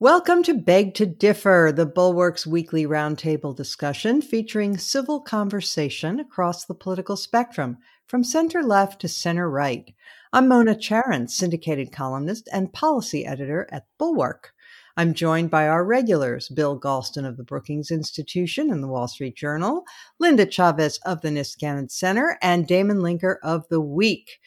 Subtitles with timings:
[0.00, 6.74] Welcome to Beg to Differ, the Bulwark's weekly roundtable discussion featuring civil conversation across the
[6.74, 9.92] political spectrum, from center left to center right.
[10.32, 14.52] I'm Mona Charen, syndicated columnist and policy editor at Bulwark.
[14.96, 19.34] I'm joined by our regulars, Bill Galston of the Brookings Institution and the Wall Street
[19.34, 19.82] Journal,
[20.20, 24.38] Linda Chavez of the Niskanen Center, and Damon Linker of The Week.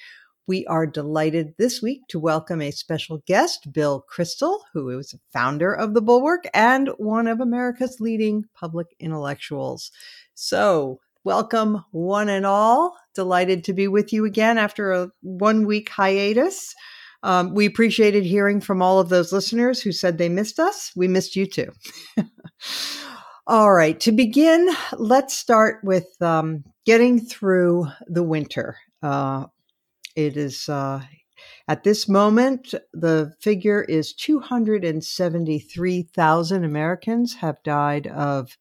[0.47, 5.19] We are delighted this week to welcome a special guest, Bill Kristol, who is a
[5.31, 9.91] founder of the Bulwark and one of America's leading public intellectuals.
[10.33, 12.97] So, welcome one and all.
[13.13, 16.73] Delighted to be with you again after a one week hiatus.
[17.21, 20.91] Um, we appreciated hearing from all of those listeners who said they missed us.
[20.95, 21.71] We missed you too.
[23.45, 28.77] all right, to begin, let's start with um, getting through the winter.
[29.03, 29.45] Uh,
[30.15, 31.01] it is uh,
[31.67, 38.57] at this moment the figure is 273,000 Americans have died of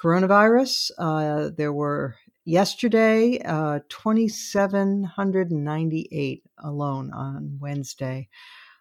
[0.00, 0.92] coronavirus.
[0.98, 8.28] Uh, there were yesterday uh, 2,798 alone on Wednesday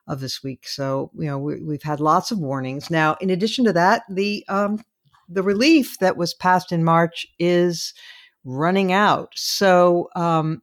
[0.07, 0.67] of this week.
[0.67, 2.89] So you know we, have had lots of warnings.
[2.89, 4.83] Now, in addition to that, the um,
[5.27, 7.93] the relief that was passed in March is
[8.43, 9.31] running out.
[9.35, 10.61] So um,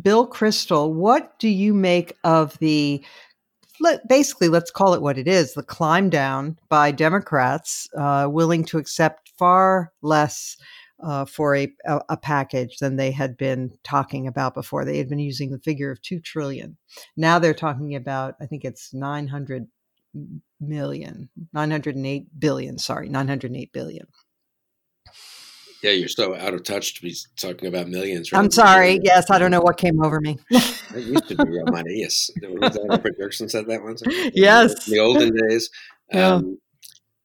[0.00, 3.04] Bill Kristol, what do you make of the
[4.08, 8.78] basically, let's call it what it is the climb down by Democrats uh, willing to
[8.78, 10.56] accept far less
[11.02, 11.68] uh, for a,
[12.08, 14.84] a, package than they had been talking about before.
[14.84, 16.76] They had been using the figure of 2 trillion.
[17.16, 19.66] Now they're talking about, I think it's 900
[20.60, 24.06] million, 908 billion, sorry, 908 billion.
[25.82, 28.30] Yeah, you're so out of touch to be talking about millions.
[28.30, 28.38] Right?
[28.38, 29.00] I'm sorry.
[29.02, 30.38] Yes, I don't know what came over me.
[30.50, 31.98] it used to be real money.
[31.98, 34.02] Yes, Dirksen said that once.
[34.34, 35.70] Yes, in the olden days.
[36.12, 36.34] Yeah.
[36.34, 36.58] Um,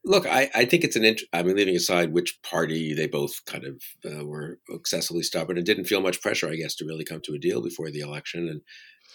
[0.05, 1.03] look, I, I, think it's an.
[1.03, 5.57] Int- I mean, leaving aside which party they both kind of uh, were excessively stubborn
[5.57, 7.99] and didn't feel much pressure, I guess, to really come to a deal before the
[7.99, 8.47] election.
[8.47, 8.61] And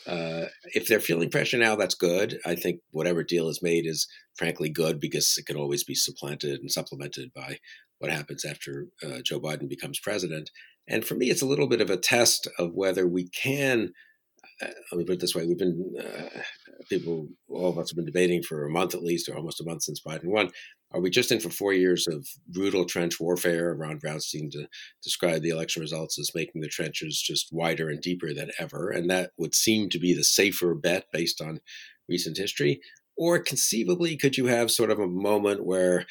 [0.06, 2.38] uh, if they're feeling pressure now, that's good.
[2.44, 6.60] I think whatever deal is made is frankly good because it can always be supplanted
[6.60, 7.60] and supplemented by
[8.02, 10.50] what happens after uh, Joe Biden becomes president.
[10.88, 13.92] And for me, it's a little bit of a test of whether we can.
[14.60, 16.40] Uh, let me put it this way: We've been uh,
[16.88, 19.64] people, all of us have been debating for a month at least, or almost a
[19.64, 20.50] month since Biden won.
[20.90, 23.74] Are we just in for four years of brutal trench warfare?
[23.74, 24.66] Ron Brown seemed to
[25.02, 29.08] describe the election results as making the trenches just wider and deeper than ever, and
[29.10, 31.60] that would seem to be the safer bet based on
[32.08, 32.80] recent history.
[33.16, 36.06] Or conceivably, could you have sort of a moment where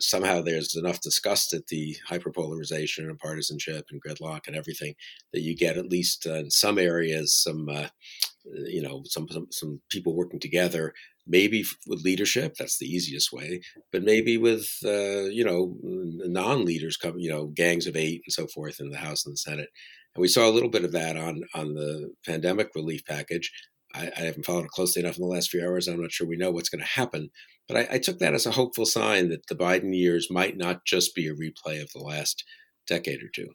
[0.00, 4.94] somehow there's enough disgust at the hyperpolarization and partisanship and gridlock and everything
[5.32, 7.88] that you get at least uh, in some areas some uh,
[8.44, 10.92] you know some, some, some people working together
[11.26, 13.60] maybe with leadership that's the easiest way
[13.92, 18.46] but maybe with uh, you know non-leaders come you know gangs of eight and so
[18.46, 19.68] forth in the house and the senate.
[20.14, 23.52] And we saw a little bit of that on on the pandemic relief package.
[23.94, 26.26] I, I haven't followed it closely enough in the last few hours i'm not sure
[26.26, 27.30] we know what's going to happen
[27.68, 30.84] but I, I, took that as a hopeful sign that the Biden years might not
[30.84, 32.44] just be a replay of the last
[32.86, 33.48] decade or two.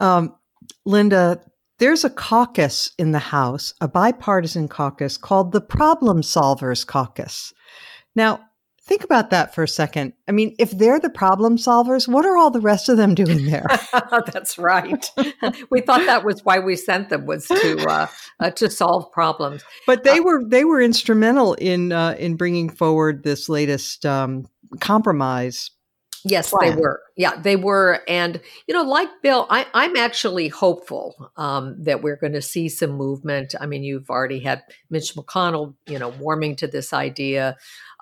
[0.00, 0.34] Um,
[0.84, 1.40] Linda,
[1.78, 7.52] there's a caucus in the House, a bipartisan caucus called the Problem Solvers Caucus.
[8.14, 8.40] Now,
[8.90, 10.14] Think about that for a second.
[10.26, 13.46] I mean, if they're the problem solvers, what are all the rest of them doing
[13.46, 13.64] there?
[14.32, 15.08] That's right.
[15.70, 18.08] we thought that was why we sent them was to uh,
[18.40, 19.62] uh, to solve problems.
[19.86, 24.48] But they uh, were they were instrumental in uh, in bringing forward this latest um,
[24.80, 25.70] compromise.
[26.24, 26.74] Yes, plan.
[26.74, 27.00] they were.
[27.16, 28.00] Yeah, they were.
[28.08, 32.68] And, you know, like Bill, I, am actually hopeful um, that we're going to see
[32.68, 33.54] some movement.
[33.58, 37.56] I mean, you've already had Mitch McConnell, you know, warming to this idea.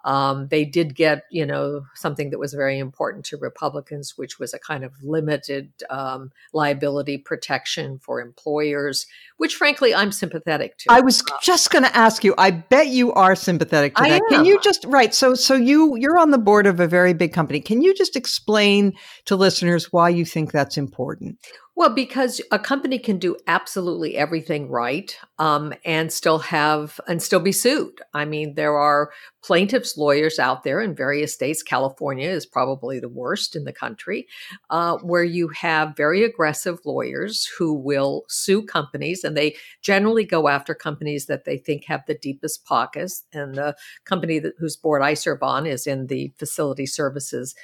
[0.04, 4.54] Um, they did get, you know, something that was very important to Republicans, which was
[4.54, 9.06] a kind of limited um, liability protection for employers,
[9.36, 10.86] which frankly I'm sympathetic to.
[10.91, 12.34] I was uh, just going to ask you.
[12.39, 14.22] I bet you are sympathetic to I that.
[14.22, 14.28] Am.
[14.30, 15.15] Can you just right?
[15.15, 17.60] So, so you you're on the board of a very big company.
[17.60, 18.95] Can you just explain
[19.27, 21.39] to listeners why you think that's important?
[21.78, 27.39] Well, because a company can do absolutely everything right um, and still have and still
[27.39, 28.01] be sued.
[28.13, 29.13] I mean, there are
[29.45, 31.63] plaintiffs' lawyers out there in various states.
[31.63, 34.27] California is probably the worst in the country,
[34.71, 40.48] uh, where you have very aggressive lawyers who will sue companies, and they generally go
[40.48, 43.22] after companies that they think have the deepest pockets.
[43.33, 47.54] And the company that, whose board I serve on is in the facility services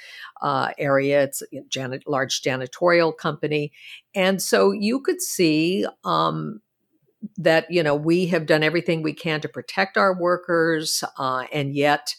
[0.41, 1.23] uh, area.
[1.23, 3.73] It's a janit- large janitorial company
[4.15, 6.61] and so you could see um,
[7.37, 11.75] that, you know, we have done everything we can to protect our workers, uh, and
[11.75, 12.13] yet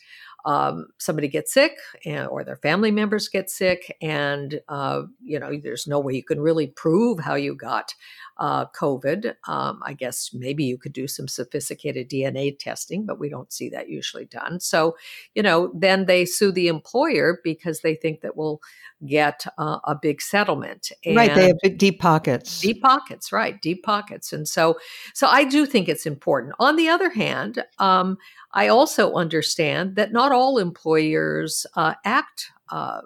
[0.47, 1.73] um, somebody gets sick
[2.05, 6.23] and, or their family members get sick, and uh, you know there's no way you
[6.25, 7.93] can really prove how you got
[8.39, 9.35] uh, COVID.
[9.49, 13.69] Um, I guess maybe you could do some sophisticated DNA testing, but we don't see
[13.71, 14.61] that usually done.
[14.61, 14.97] So,
[15.35, 18.61] you know, then they sue the employer because they think that we'll
[19.07, 20.91] get uh, a big settlement.
[21.05, 22.61] And right, they have deep pockets.
[22.61, 23.61] Deep pockets, right?
[23.61, 24.79] Deep pockets, and so,
[25.15, 26.55] so I do think it's important.
[26.59, 28.19] On the other hand, um,
[28.53, 33.03] I also understand that not all employers uh, act uh,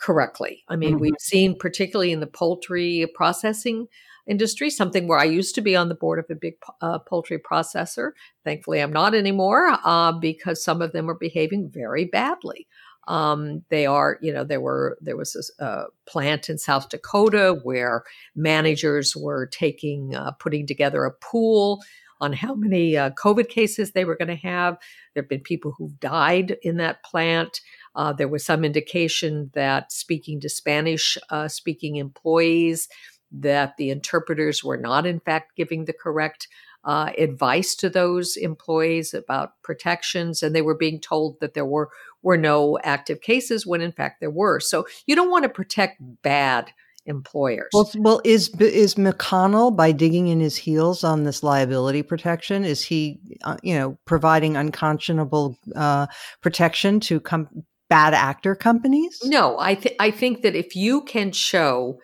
[0.00, 0.64] correctly.
[0.68, 1.00] I mean, mm-hmm.
[1.00, 3.86] we've seen, particularly in the poultry processing
[4.30, 7.38] industry, something where I used to be on the board of a big uh, poultry
[7.38, 8.12] processor.
[8.44, 12.68] Thankfully, I'm not anymore uh, because some of them are behaving very badly.
[13.08, 17.58] Um, they are, you know, there were there was a, a, plant in South Dakota
[17.64, 18.04] where
[18.36, 21.82] managers were taking, uh, putting together a pool
[22.20, 24.76] on how many uh, COVID cases they were going to have.
[25.14, 27.60] There have been people who've died in that plant.
[27.96, 32.88] Uh, there was some indication that speaking to Spanish uh, speaking employees
[33.32, 36.48] that the interpreters were not, in fact, giving the correct
[36.84, 41.90] uh, advice to those employees about protections, and they were being told that there were
[42.22, 44.60] were no active cases when, in fact, there were.
[44.60, 46.70] So you don't want to protect bad
[47.06, 47.68] employers.
[47.72, 52.64] Well, well, is is McConnell by digging in his heels on this liability protection?
[52.64, 56.06] Is he, uh, you know, providing unconscionable uh,
[56.40, 59.18] protection to com- bad actor companies?
[59.24, 62.00] No, I th- I think that if you can show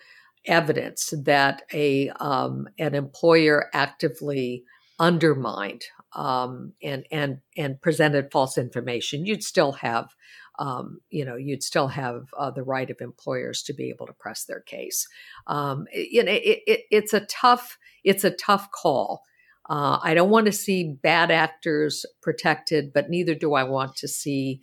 [0.46, 4.64] evidence that a um, an employer actively
[4.98, 5.84] undermined
[6.14, 10.14] um, and and and presented false information, you'd still have
[10.58, 14.12] um, you know you'd still have uh, the right of employers to be able to
[14.14, 15.06] press their case.
[15.46, 19.22] Um, you know, it, it, it's a tough it's a tough call.
[19.69, 24.08] Uh, I don't want to see bad actors protected, but neither do I want to
[24.08, 24.60] see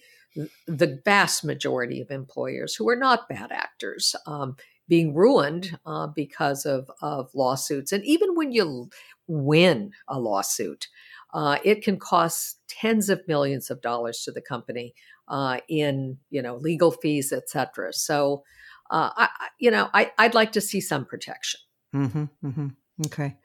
[0.66, 4.56] the vast majority of employers who are not bad actors um,
[4.94, 7.92] being ruined uh, because of, of lawsuits.
[7.92, 8.92] And even when you
[9.26, 10.88] win a lawsuit,
[11.34, 14.94] uh, it can cost tens of millions of dollars to the company
[15.30, 17.92] uh, in you know legal fees, etc.
[17.92, 18.44] So,
[18.92, 21.60] uh, I, you know, I, would like to see some protection.
[21.96, 22.68] Mm-hmm, mm-hmm.
[23.08, 23.36] Okay,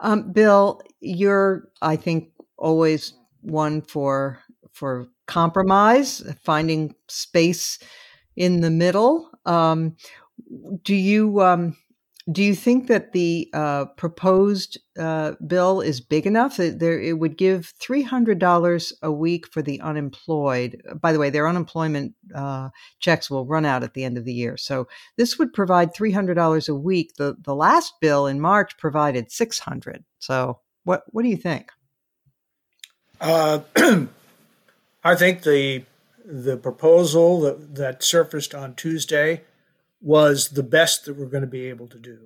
[0.00, 3.12] um, Bill, you're I think always
[3.42, 4.38] one for
[4.72, 7.78] for compromise, finding space
[8.36, 9.28] in the middle.
[9.44, 9.96] Um,
[10.82, 11.76] do you um,
[12.32, 16.56] do you think that the uh, proposed uh, bill is big enough?
[16.56, 20.80] That there, it would give three hundred dollars a week for the unemployed.
[21.00, 24.32] By the way, their unemployment uh, checks will run out at the end of the
[24.32, 27.14] year, so this would provide three hundred dollars a week.
[27.16, 30.04] the The last bill in March provided six hundred.
[30.18, 31.70] So, what what do you think?
[33.20, 33.60] Uh,
[35.04, 35.84] I think the
[36.24, 39.42] the proposal that, that surfaced on Tuesday
[40.04, 42.18] was the best that we're going to be able to do.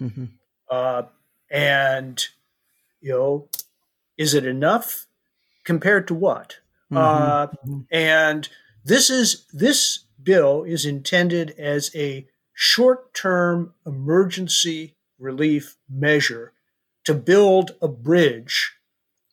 [0.00, 0.24] Mm-hmm.
[0.70, 1.02] Uh,
[1.50, 2.26] and,
[3.00, 3.48] you know,
[4.16, 5.06] is it enough
[5.64, 6.58] compared to what?
[6.90, 6.96] Mm-hmm.
[6.96, 7.80] Uh, mm-hmm.
[7.90, 8.48] and
[8.84, 16.52] this is this bill is intended as a short-term emergency relief measure
[17.04, 18.72] to build a bridge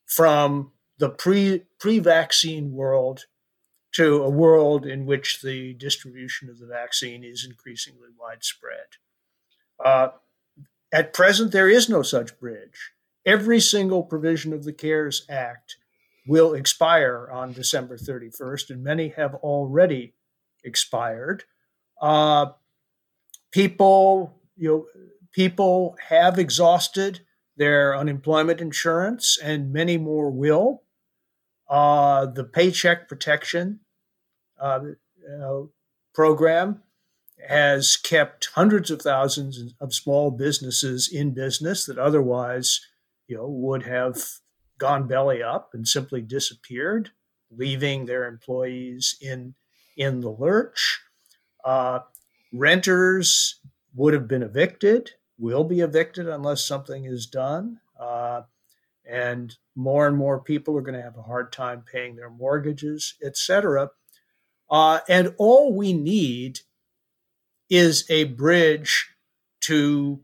[0.06, 3.26] from the pre pre-vaccine world
[3.98, 8.86] to a world in which the distribution of the vaccine is increasingly widespread.
[9.84, 10.10] Uh,
[10.94, 12.92] at present, there is no such bridge.
[13.26, 15.78] Every single provision of the CARES Act
[16.28, 20.14] will expire on December 31st, and many have already
[20.64, 21.46] expired.
[22.00, 22.52] Uh,
[23.50, 24.86] people, you know,
[25.32, 27.22] people have exhausted
[27.56, 30.84] their unemployment insurance, and many more will.
[31.68, 33.80] Uh, the paycheck protection
[34.60, 34.80] uh,
[36.14, 36.82] program
[37.48, 42.82] has kept hundreds of thousands of small businesses in business that otherwise,
[43.28, 44.22] you know, would have
[44.78, 47.12] gone belly up and simply disappeared,
[47.52, 49.54] leaving their employees in
[49.96, 51.02] in the lurch.
[51.64, 52.00] Uh,
[52.54, 53.60] renters
[53.96, 57.80] would have been evicted, will be evicted unless something is done.
[58.00, 58.42] Uh,
[59.10, 63.16] and more and more people are going to have a hard time paying their mortgages,
[63.24, 63.90] etc.
[64.70, 66.60] Uh, and all we need
[67.70, 69.10] is a bridge
[69.62, 70.20] to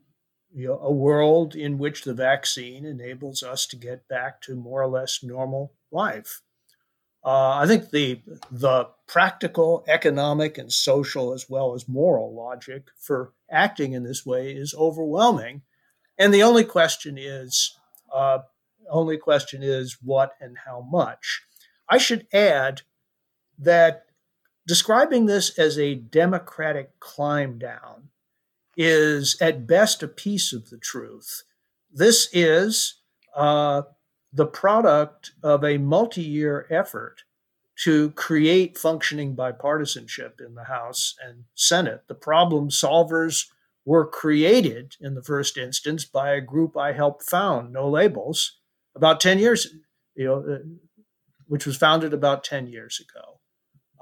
[0.53, 4.81] you know, a world in which the vaccine enables us to get back to more
[4.81, 6.41] or less normal life.
[7.25, 8.21] Uh, I think the
[8.51, 14.51] the practical, economic, and social, as well as moral logic for acting in this way
[14.51, 15.61] is overwhelming,
[16.17, 17.77] and the only question is,
[18.13, 18.39] uh,
[18.89, 21.41] only question is what and how much.
[21.89, 22.81] I should add
[23.57, 24.05] that
[24.67, 28.09] describing this as a democratic climb down
[28.75, 31.43] is at best a piece of the truth.
[31.91, 33.01] This is
[33.35, 33.83] uh,
[34.31, 37.23] the product of a multi year effort
[37.83, 42.03] to create functioning bipartisanship in the House and Senate.
[42.07, 43.47] The problem solvers
[43.85, 48.59] were created in the first instance by a group I helped found, No Labels,
[48.95, 49.67] about 10 years,
[50.15, 50.59] you know, uh,
[51.47, 53.32] which was founded about 10 years ago.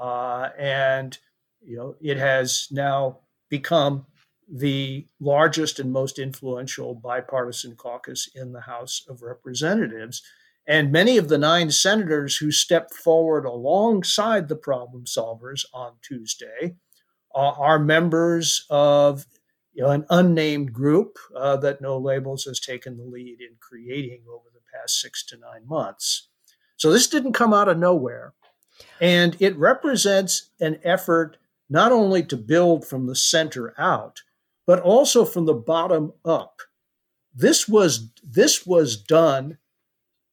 [0.01, 1.19] Uh, and,
[1.63, 4.07] you know, it has now become
[4.51, 10.23] the largest and most influential bipartisan caucus in the House of Representatives.
[10.65, 16.75] And many of the nine senators who stepped forward alongside the problem solvers on Tuesday
[17.35, 19.27] uh, are members of
[19.73, 24.23] you know, an unnamed group uh, that No Labels has taken the lead in creating
[24.27, 26.29] over the past six to nine months.
[26.77, 28.33] So this didn't come out of nowhere.
[28.99, 31.37] And it represents an effort
[31.69, 34.21] not only to build from the center out,
[34.67, 36.61] but also from the bottom up.
[37.33, 39.57] This was this was done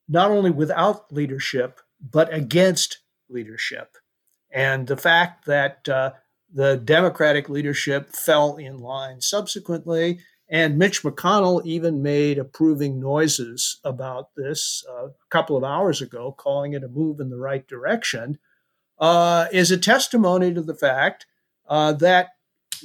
[0.08, 3.96] not only without leadership but against leadership,
[4.50, 6.12] and the fact that uh,
[6.52, 14.34] the Democratic leadership fell in line subsequently, and Mitch McConnell even made approving noises about
[14.36, 18.38] this uh, a couple of hours ago, calling it a move in the right direction,
[18.98, 21.26] uh, is a testimony to the fact
[21.68, 22.30] uh, that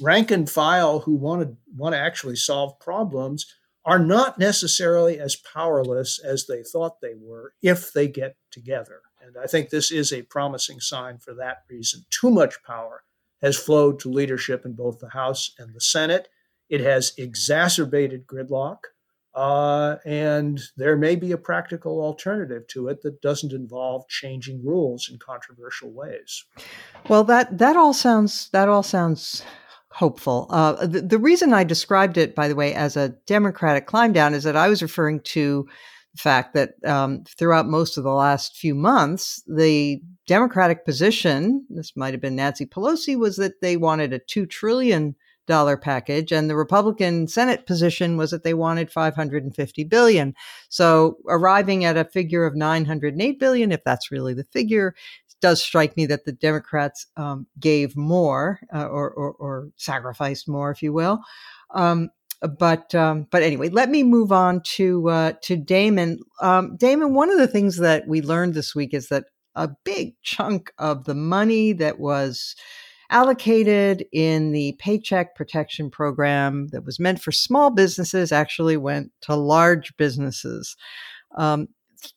[0.00, 3.46] rank and file who want to want to actually solve problems
[3.84, 9.00] are not necessarily as powerless as they thought they were if they get together.
[9.20, 12.04] And I think this is a promising sign for that reason.
[12.10, 13.04] Too much power
[13.42, 16.28] has flowed to leadership in both the House and the Senate.
[16.68, 18.78] It has exacerbated gridlock.
[19.34, 25.08] Uh, and there may be a practical alternative to it that doesn't involve changing rules
[25.10, 26.44] in controversial ways.
[27.08, 29.42] Well, that that all sounds that all sounds
[29.90, 30.46] hopeful.
[30.50, 34.34] Uh, the, the, reason I described it, by the way, as a Democratic climb down
[34.34, 35.68] is that I was referring to
[36.14, 41.92] the fact that um, throughout most of the last few months, the Democratic position, this
[41.96, 45.14] might have been Nancy Pelosi, was that they wanted a $2 trillion
[45.46, 50.34] package and the republican senate position was that they wanted 550 billion
[50.68, 54.94] so arriving at a figure of 908 billion if that's really the figure
[55.44, 60.70] does strike me that the Democrats um, gave more uh, or, or, or, sacrificed more,
[60.70, 61.20] if you will.
[61.74, 62.08] Um,
[62.58, 66.20] but um, but anyway, let me move on to uh, to Damon.
[66.40, 69.24] Um, Damon, one of the things that we learned this week is that
[69.54, 72.56] a big chunk of the money that was
[73.14, 79.36] allocated in the Paycheck Protection Program that was meant for small businesses actually went to
[79.36, 80.76] large businesses.
[81.38, 81.68] Um,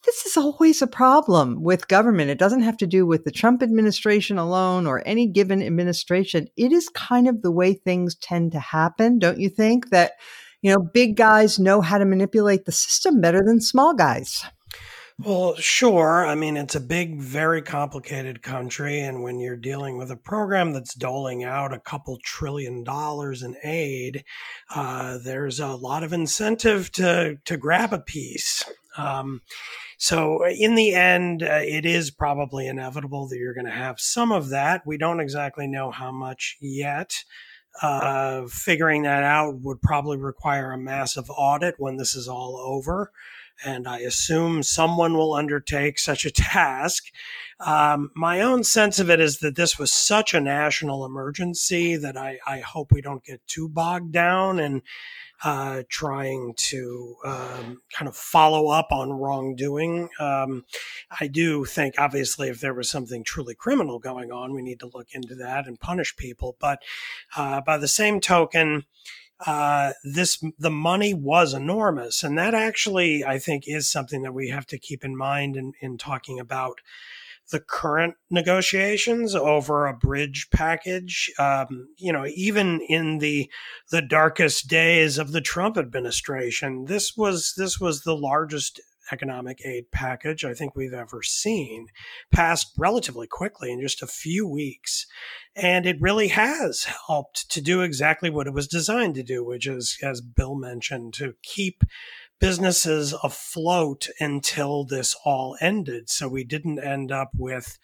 [0.06, 2.32] this is always a problem with government.
[2.32, 6.48] It doesn't have to do with the Trump administration alone or any given administration.
[6.58, 9.92] It is kind of the way things tend to happen, don't you think?
[9.92, 10.14] That,
[10.64, 14.44] you know, big guys know how to manipulate the system better than small guys.
[15.20, 16.28] Well, sure.
[16.28, 19.00] I mean, it's a big, very complicated country.
[19.00, 23.56] And when you're dealing with a program that's doling out a couple trillion dollars in
[23.64, 24.24] aid,
[24.76, 28.64] uh, there's a lot of incentive to, to grab a piece.
[28.96, 29.42] Um,
[29.98, 34.00] so uh, in the end, uh, it is probably inevitable that you're going to have
[34.00, 34.84] some of that.
[34.86, 37.24] We don't exactly know how much yet.
[37.82, 43.12] Uh, figuring that out would probably require a massive audit when this is all over.
[43.66, 47.06] And I assume someone will undertake such a task.
[47.60, 52.16] Um, my own sense of it is that this was such a national emergency that
[52.16, 54.84] I, I hope we don't get too bogged down in
[55.44, 60.10] uh, trying to um, kind of follow up on wrongdoing.
[60.20, 60.66] Um,
[61.20, 64.90] I do think, obviously, if there was something truly criminal going on, we need to
[64.94, 66.56] look into that and punish people.
[66.60, 66.82] But
[67.36, 68.86] uh, by the same token,
[69.46, 74.50] uh, this the money was enormous, and that actually I think is something that we
[74.50, 76.80] have to keep in mind in, in talking about
[77.50, 81.32] the current negotiations over a bridge package.
[81.40, 83.50] Um, you know, even in the
[83.92, 89.92] the darkest days of the Trump administration, this was this was the largest economic aid
[89.92, 91.88] package I think we've ever seen,
[92.32, 95.06] passed relatively quickly in just a few weeks.
[95.56, 99.68] And it really has helped to do exactly what it was designed to do, which
[99.68, 101.84] is, as Bill mentioned, to keep
[102.40, 106.10] businesses afloat until this all ended.
[106.10, 107.80] So we didn't end up with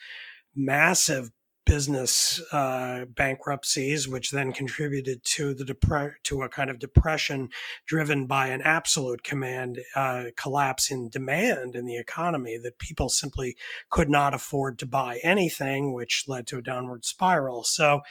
[0.56, 1.32] massive
[1.66, 7.50] business uh, bankruptcies, which then contributed to the depre- to a kind of depression
[7.86, 13.56] driven by an absolute command uh, collapse in demand in the economy that people simply
[13.90, 17.64] could not afford to buy anything, which led to a downward spiral.
[17.64, 18.02] So.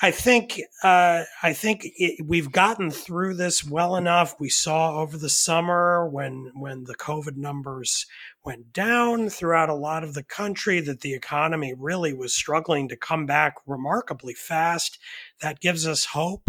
[0.00, 4.38] I think uh, I think it, we've gotten through this well enough.
[4.38, 8.06] We saw over the summer when when the COVID numbers
[8.44, 12.96] went down throughout a lot of the country that the economy really was struggling to
[12.96, 14.98] come back remarkably fast.
[15.40, 16.48] That gives us hope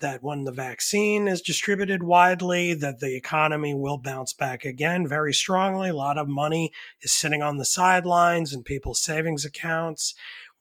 [0.00, 5.32] that when the vaccine is distributed widely that the economy will bounce back again very
[5.32, 5.90] strongly.
[5.90, 10.14] A lot of money is sitting on the sidelines in people's savings accounts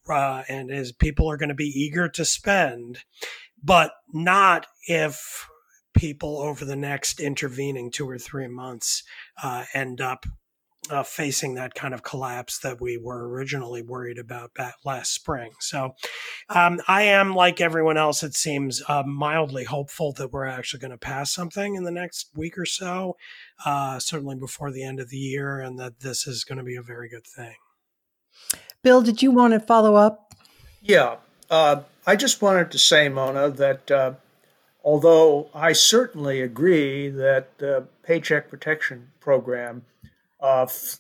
[0.09, 2.99] uh, and as people are going to be eager to spend,
[3.63, 5.47] but not if
[5.93, 9.03] people over the next intervening two or three months
[9.41, 10.25] uh, end up
[10.89, 14.51] uh, facing that kind of collapse that we were originally worried about
[14.83, 15.51] last spring.
[15.59, 15.95] So
[16.49, 20.91] um, I am, like everyone else, it seems, uh, mildly hopeful that we're actually going
[20.91, 23.17] to pass something in the next week or so,
[23.65, 26.75] uh, certainly before the end of the year, and that this is going to be
[26.75, 27.55] a very good thing.
[28.85, 30.35] Bill, did you want to follow up?
[30.79, 31.15] Yeah.
[31.49, 34.13] Uh, I just wanted to say, Mona, that uh,
[34.83, 39.85] although I certainly agree that the Paycheck Protection Program,
[40.39, 40.99] uh, f-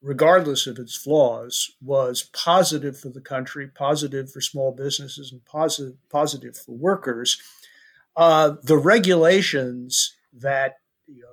[0.00, 5.98] regardless of its flaws, was positive for the country, positive for small businesses, and positive,
[6.08, 7.38] positive for workers,
[8.16, 10.76] uh, the regulations that
[11.06, 11.28] you know,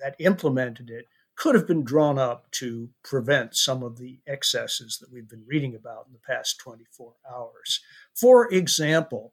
[0.00, 1.04] that implemented it
[1.38, 5.72] could have been drawn up to prevent some of the excesses that we've been reading
[5.72, 7.80] about in the past 24 hours.
[8.12, 9.32] For example,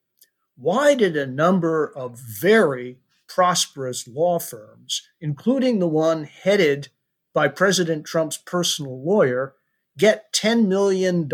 [0.56, 6.90] why did a number of very prosperous law firms, including the one headed
[7.34, 9.56] by President Trump's personal lawyer,
[9.98, 11.28] get $10 million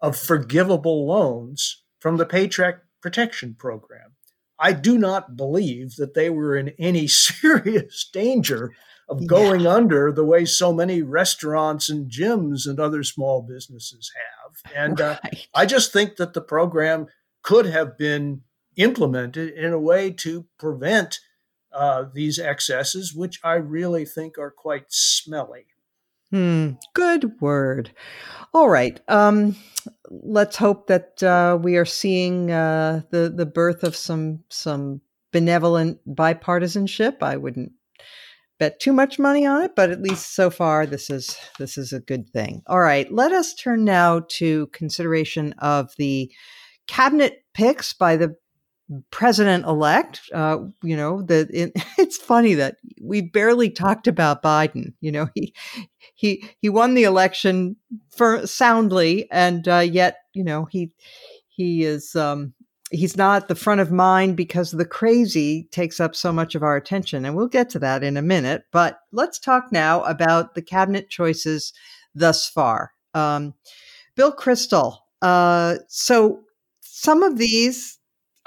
[0.00, 4.12] of forgivable loans from the Paycheck Protection Program?
[4.60, 8.72] I do not believe that they were in any serious danger
[9.08, 9.70] of going yeah.
[9.70, 14.74] under the way so many restaurants and gyms and other small businesses have.
[14.74, 15.34] And uh, right.
[15.34, 17.06] uh, I just think that the program
[17.42, 18.42] could have been
[18.76, 21.20] implemented in a way to prevent
[21.72, 25.66] uh, these excesses, which I really think are quite smelly.
[26.30, 27.92] Hmm, good word.
[28.52, 29.00] All right.
[29.06, 29.54] Um,
[30.10, 36.00] let's hope that uh, we are seeing uh, the the birth of some some benevolent
[36.08, 37.22] bipartisanship.
[37.22, 37.72] I wouldn't
[38.58, 41.92] bet too much money on it, but at least so far this is this is
[41.92, 42.62] a good thing.
[42.66, 46.30] All right, let us turn now to consideration of the
[46.86, 48.36] cabinet picks by the
[49.10, 50.20] president elect.
[50.32, 54.94] Uh, you know, the it, it's funny that we barely talked about Biden.
[55.00, 55.54] You know, he
[56.14, 57.76] he he won the election
[58.16, 60.92] for soundly, and uh, yet you know he
[61.48, 62.54] he is um,
[62.90, 66.76] he's not the front of mind because the crazy takes up so much of our
[66.76, 67.24] attention.
[67.24, 68.64] And we'll get to that in a minute.
[68.72, 71.72] But let's talk now about the cabinet choices
[72.14, 72.92] thus far.
[73.14, 73.54] Um,
[74.14, 74.98] Bill Kristol.
[75.22, 76.40] Uh, so
[76.80, 77.98] some of these,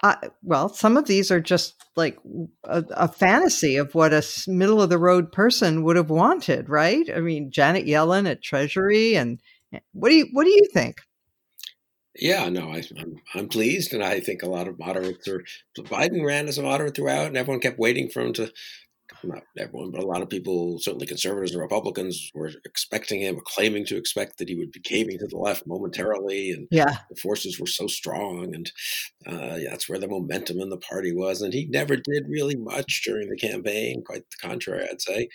[0.04, 2.18] uh, well, some of these are just like
[2.64, 7.10] a, a fantasy of what a middle of the road person would have wanted, right?
[7.14, 9.40] I mean, Janet Yellen at Treasury, and
[9.74, 11.02] eh, what do you what do you think?
[12.20, 15.44] Yeah, no, I, am I'm, I'm pleased, and I think a lot of moderates are.
[15.78, 18.52] Biden ran as a moderate throughout, and everyone kept waiting for him to.
[19.24, 23.42] Not everyone, but a lot of people, certainly conservatives and Republicans, were expecting him or
[23.44, 27.16] claiming to expect that he would be caving to the left momentarily, and yeah, the
[27.16, 28.72] forces were so strong, and
[29.28, 31.42] uh, yeah, that's where the momentum in the party was.
[31.42, 34.04] And he never did really much during the campaign.
[34.06, 35.28] Quite the contrary, I'd say.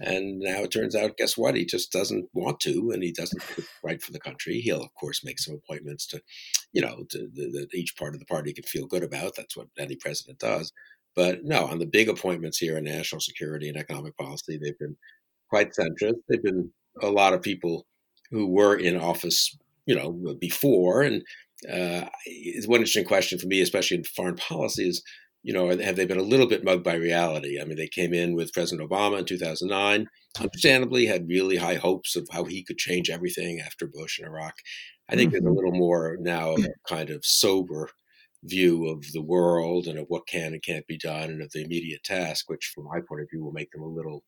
[0.00, 1.54] And now it turns out, guess what?
[1.54, 3.42] He just doesn't want to, and he doesn't
[3.84, 4.60] right for the country.
[4.60, 6.22] He'll, of course, make some appointments to,
[6.72, 9.36] you know, that each part of the party can feel good about.
[9.36, 10.72] That's what any president does.
[11.14, 14.96] But no, on the big appointments here in national security and economic policy, they've been
[15.50, 16.14] quite centrist.
[16.28, 16.70] They've been
[17.02, 17.86] a lot of people
[18.30, 21.02] who were in office, you know, before.
[21.02, 21.22] And
[21.70, 22.08] uh,
[22.66, 25.02] one interesting question for me, especially in foreign policy, is
[25.42, 27.60] you know, have they been a little bit mugged by reality?
[27.60, 30.06] I mean, they came in with President Obama in 2009,
[30.38, 34.54] understandably had really high hopes of how he could change everything after Bush and Iraq.
[35.08, 35.32] I think mm-hmm.
[35.32, 35.56] there's a mm-hmm.
[35.56, 37.90] little more now of a kind of sober
[38.44, 41.62] view of the world and of what can and can't be done and of the
[41.62, 44.24] immediate task, which from my point of view will make them a little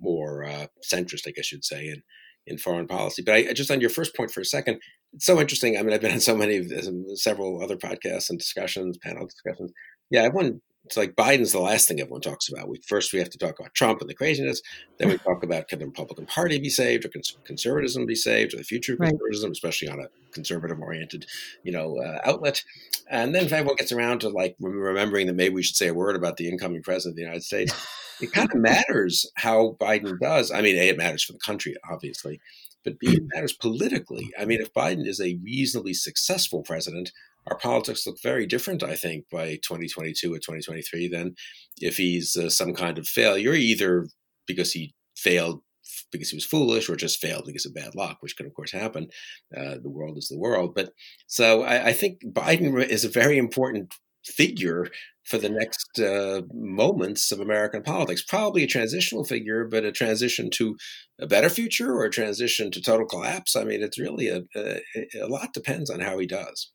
[0.00, 2.02] more uh, centrist, I guess you'd say, in,
[2.46, 3.22] in foreign policy.
[3.24, 4.80] But I, just on your first point for a second,
[5.12, 5.76] it's so interesting.
[5.76, 6.68] I mean, I've been on so many,
[7.14, 9.72] several other podcasts and discussions, panel discussions
[10.10, 12.68] yeah, everyone it's like Biden's the last thing everyone talks about.
[12.68, 14.62] We first we have to talk about Trump and the craziness.
[14.98, 18.54] Then we talk about can the Republican Party be saved, or can conservatism be saved,
[18.54, 19.52] or the future of conservatism, right.
[19.52, 21.26] especially on a conservative-oriented,
[21.64, 22.62] you know, uh, outlet.
[23.10, 25.94] And then if everyone gets around to like remembering that maybe we should say a
[25.94, 27.74] word about the incoming president of the United States,
[28.20, 30.52] it kind of matters how Biden does.
[30.52, 32.40] I mean, a it matters for the country, obviously,
[32.84, 34.32] but b it matters politically.
[34.38, 37.10] I mean, if Biden is a reasonably successful president,
[37.48, 41.34] our politics look very different, I think, by 2022 or 2023 than
[41.80, 44.06] if he's uh, some kind of failure, either
[44.46, 45.62] because he failed
[46.10, 48.72] because he was foolish or just failed because of bad luck, which can, of course,
[48.72, 49.08] happen.
[49.56, 50.74] Uh, the world is the world.
[50.74, 50.92] But
[51.26, 54.88] so I, I, think Biden is a very important figure
[55.24, 58.22] for the next uh, moments of American politics.
[58.22, 60.76] Probably a transitional figure, but a transition to
[61.20, 63.56] a better future or a transition to total collapse.
[63.56, 64.80] I mean, it's really a, a,
[65.20, 66.70] a lot depends on how he does.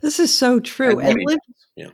[0.00, 0.98] This is so true.
[0.98, 1.40] And, and
[1.76, 1.88] yeah.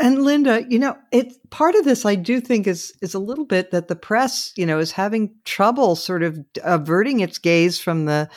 [0.00, 3.44] And Linda, you know, it part of this I do think is is a little
[3.44, 8.04] bit that the press, you know, is having trouble sort of averting its gaze from
[8.04, 8.28] the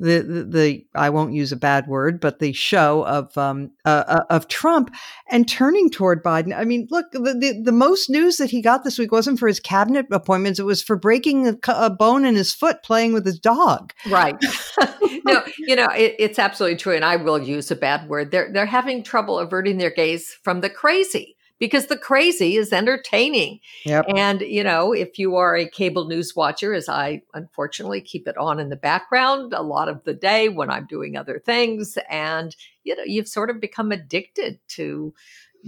[0.00, 4.04] the, the, the I won't use a bad word, but the show of um, uh,
[4.06, 4.94] uh, of Trump
[5.30, 6.56] and turning toward Biden.
[6.56, 9.48] I mean, look, the, the, the most news that he got this week wasn't for
[9.48, 13.26] his cabinet appointments; it was for breaking a, a bone in his foot playing with
[13.26, 13.92] his dog.
[14.08, 14.36] Right.
[15.24, 18.30] no, you know, it, it's absolutely true, and I will use a bad word.
[18.30, 23.60] They're they're having trouble averting their gaze from the crazy because the crazy is entertaining.
[23.84, 24.06] Yep.
[24.14, 28.36] And, you know, if you are a cable news watcher, as I unfortunately keep it
[28.36, 32.54] on in the background a lot of the day when I'm doing other things, and,
[32.84, 35.14] you know, you've sort of become addicted to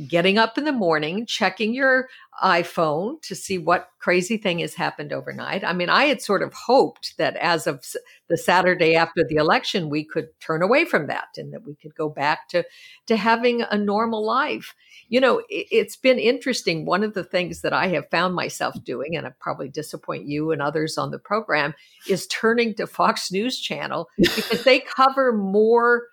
[0.08, 2.08] getting up in the morning, checking your
[2.42, 5.62] iPhone to see what crazy thing has happened overnight.
[5.62, 7.84] I mean, I had sort of hoped that as of
[8.28, 11.94] the Saturday after the election, we could turn away from that and that we could
[11.94, 12.64] go back to,
[13.06, 14.74] to having a normal life.
[15.08, 16.86] You know, it, has been interesting.
[16.86, 20.52] One of the things that I have found myself doing, and I probably disappoint you
[20.52, 21.74] and others on the program,
[22.08, 26.04] is turning to Fox News Channel because they cover more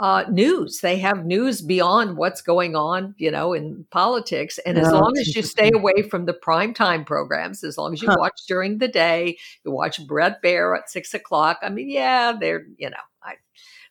[0.00, 0.80] uh, news.
[0.80, 4.58] They have news beyond what's going on, you know, in politics.
[4.64, 8.08] And as long as you stay away from the primetime programs, as long as you
[8.08, 8.16] huh.
[8.18, 11.58] watch during the day, you watch Bret Baier at six o'clock.
[11.62, 13.34] I mean, yeah, they're, you know, I,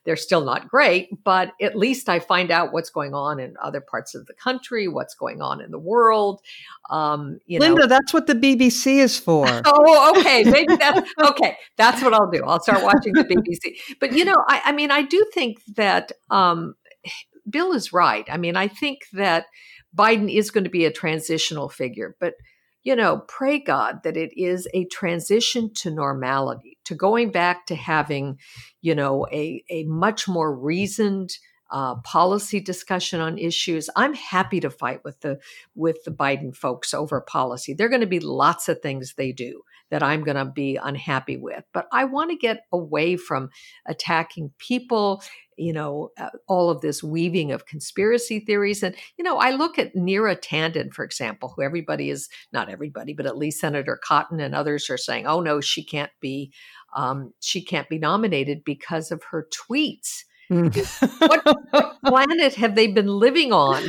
[0.04, 3.80] they're still not great, but at least I find out what's going on in other
[3.80, 6.40] parts of the country, what's going on in the world.
[6.88, 7.86] Um, you Linda, know.
[7.86, 9.46] that's what the BBC is for.
[9.64, 10.44] oh, okay.
[10.44, 11.56] Maybe that's okay.
[11.76, 12.44] That's what I'll do.
[12.44, 13.96] I'll start watching the BBC.
[14.00, 16.74] But you know, I, I mean, I do think that um,
[17.48, 18.24] Bill is right.
[18.30, 19.46] I mean, I think that
[19.94, 22.34] Biden is going to be a transitional figure, but
[22.82, 27.74] you know, pray God that it is a transition to normality, to going back to
[27.74, 28.38] having,
[28.80, 31.30] you know, a, a much more reasoned
[31.70, 33.88] uh, policy discussion on issues.
[33.96, 35.38] I'm happy to fight with the
[35.74, 37.74] with the Biden folks over policy.
[37.74, 40.76] There are going to be lots of things they do that I'm going to be
[40.76, 43.50] unhappy with, but I want to get away from
[43.86, 45.22] attacking people
[45.60, 48.82] you know, uh, all of this weaving of conspiracy theories.
[48.82, 53.12] And, you know, I look at Neera Tanden, for example, who everybody is, not everybody,
[53.12, 56.50] but at least Senator Cotton and others are saying, oh, no, she can't be,
[56.96, 60.24] um, she can't be nominated because of her tweets.
[60.50, 63.82] What, what, planet have they been living on?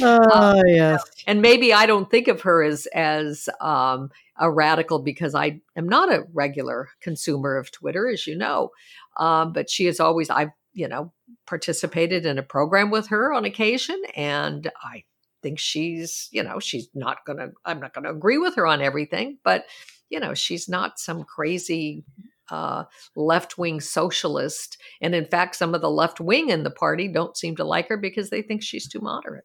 [0.00, 1.02] Oh, yes.
[1.26, 5.88] And maybe I don't think of her as as um, a radical because I am
[5.88, 8.70] not a regular consumer of Twitter, as you know.
[9.18, 11.12] Um, but she is always I've you know,
[11.44, 14.00] participated in a program with her on occasion.
[14.14, 15.02] And I
[15.42, 18.80] think she's, you know, she's not to, I'm not going to agree with her on
[18.80, 19.64] everything, but,
[20.08, 22.04] you know, she's not some crazy
[22.50, 22.84] uh,
[23.16, 24.78] left wing socialist.
[25.00, 27.88] And in fact, some of the left wing in the party don't seem to like
[27.88, 29.44] her because they think she's too moderate.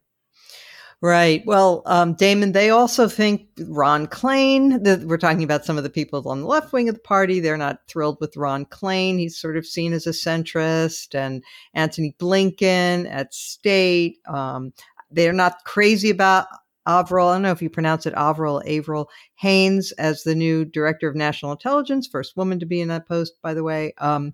[1.04, 1.44] Right.
[1.46, 6.26] Well, um, Damon, they also think Ron Klain, we're talking about some of the people
[6.30, 7.42] on the left wing of the party.
[7.42, 9.20] They're not thrilled with Ron Klain.
[9.20, 14.20] He's sort of seen as a centrist and Anthony Blinken at state.
[14.30, 14.72] Um,
[15.12, 16.48] they're not crazy about
[16.86, 17.30] Avril.
[17.30, 21.16] I don't know if you pronounce it Avril, Avril Haines as the new director of
[21.16, 23.94] national intelligence, first woman to be in that post, by the way.
[23.98, 24.34] Um,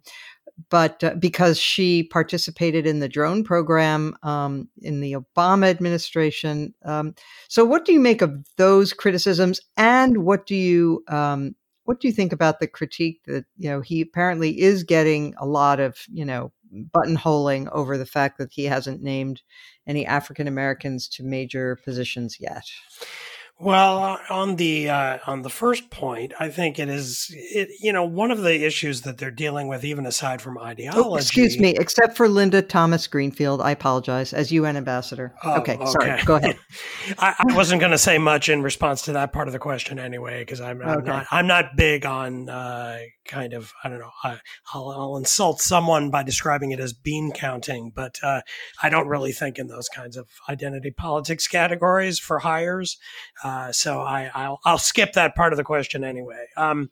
[0.69, 6.73] but uh, because she participated in the drone program um, in the Obama administration.
[6.83, 7.15] Um,
[7.47, 12.07] so, what do you make of those criticisms, and what do you um, what do
[12.07, 15.97] you think about the critique that you know he apparently is getting a lot of
[16.11, 19.41] you know buttonholing over the fact that he hasn't named
[19.87, 22.63] any African Americans to major positions yet?
[23.61, 28.05] Well, on the uh, on the first point, I think it is it, you know
[28.05, 31.09] one of the issues that they're dealing with, even aside from ideology.
[31.09, 35.33] Oh, excuse me, except for Linda Thomas Greenfield, I apologize as UN ambassador.
[35.43, 36.57] Oh, okay, okay, sorry, go ahead.
[37.19, 39.99] I, I, wasn't going to say much in response to that part of the question
[39.99, 41.07] anyway, because I'm, I'm okay.
[41.07, 44.39] not I'm not big on uh, kind of I don't know I,
[44.73, 48.41] will I'll insult someone by describing it as bean counting, but uh,
[48.81, 52.97] I don't really think in those kinds of identity politics categories for hires.
[53.43, 56.47] Uh, so I, will I'll skip that part of the question anyway.
[56.57, 56.89] Um,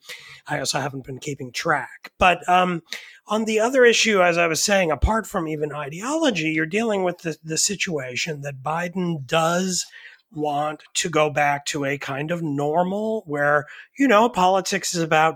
[0.48, 2.12] I also haven't been keeping track.
[2.20, 2.84] But um,
[3.28, 7.20] on the other issue, as I was saying, apart from even ideology, you're dealing with
[7.20, 9.86] the, the situation that Biden does
[10.32, 13.66] want to go back to a kind of normal where,
[13.98, 15.36] you know, politics is about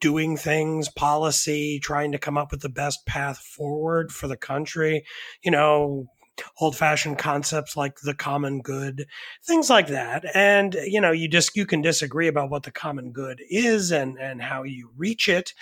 [0.00, 5.04] doing things, policy, trying to come up with the best path forward for the country,
[5.42, 6.06] you know,
[6.58, 9.06] old fashioned concepts like the common good,
[9.44, 10.24] things like that.
[10.34, 14.18] And, you know, you just, you can disagree about what the common good is and,
[14.18, 15.54] and how you reach it.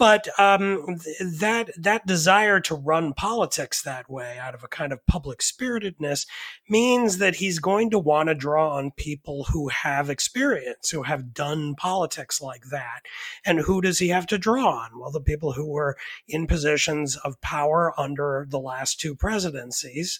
[0.00, 5.06] But um, that that desire to run politics that way, out of a kind of
[5.06, 6.26] public spiritedness,
[6.70, 11.34] means that he's going to want to draw on people who have experience, who have
[11.34, 13.00] done politics like that.
[13.44, 14.98] And who does he have to draw on?
[14.98, 20.18] Well, the people who were in positions of power under the last two presidencies,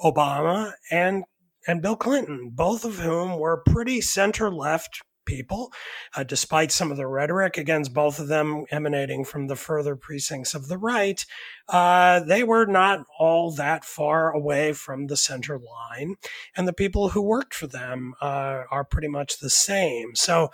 [0.00, 1.24] Obama and
[1.66, 5.72] and Bill Clinton, both of whom were pretty center left people,
[6.16, 10.54] uh, despite some of the rhetoric against both of them emanating from the further precincts
[10.54, 11.24] of the right.
[11.68, 16.16] Uh, they were not all that far away from the center line,
[16.56, 20.14] and the people who worked for them uh, are pretty much the same.
[20.14, 20.50] So,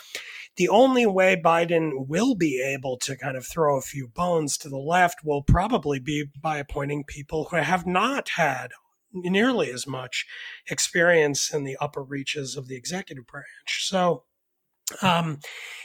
[0.57, 4.69] the only way Biden will be able to kind of throw a few bones to
[4.69, 8.73] the left will probably be by appointing people who have not had
[9.13, 10.27] nearly as much
[10.69, 13.81] experience in the upper reaches of the executive branch.
[13.81, 14.25] So,
[15.03, 15.41] um,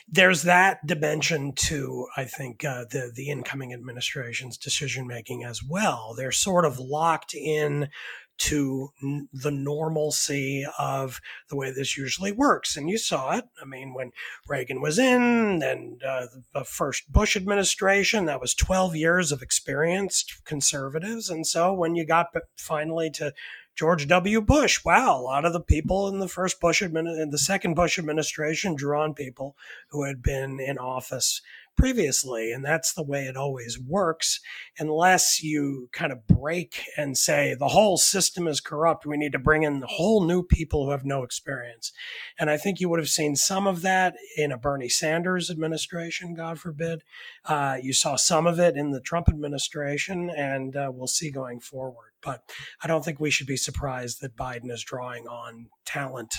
[0.07, 6.13] there's that dimension to, I think, uh, the the incoming administration's decision making as well.
[6.15, 7.89] They're sort of locked in
[8.37, 8.89] to
[9.31, 12.75] the normalcy of the way this usually works.
[12.75, 13.45] And you saw it.
[13.61, 14.11] I mean, when
[14.47, 20.43] Reagan was in, and uh, the first Bush administration, that was 12 years of experienced
[20.43, 21.29] conservatives.
[21.29, 23.33] And so when you got finally to
[23.75, 24.41] George W.
[24.41, 24.83] Bush.
[24.85, 27.99] Wow, a lot of the people in the first Bush admin- in the second Bush
[27.99, 29.57] administration drew on people
[29.89, 31.41] who had been in office
[31.75, 32.51] previously.
[32.51, 34.39] And that's the way it always works,
[34.79, 39.05] unless you kind of break and say the whole system is corrupt.
[39.05, 41.91] We need to bring in the whole new people who have no experience.
[42.39, 46.33] And I think you would have seen some of that in a Bernie Sanders administration,
[46.33, 47.03] God forbid.
[47.43, 51.59] Uh, you saw some of it in the Trump administration, and uh, we'll see going
[51.59, 52.11] forward.
[52.25, 52.41] But
[52.83, 56.35] I don't think we should be surprised that Biden is drawing on talent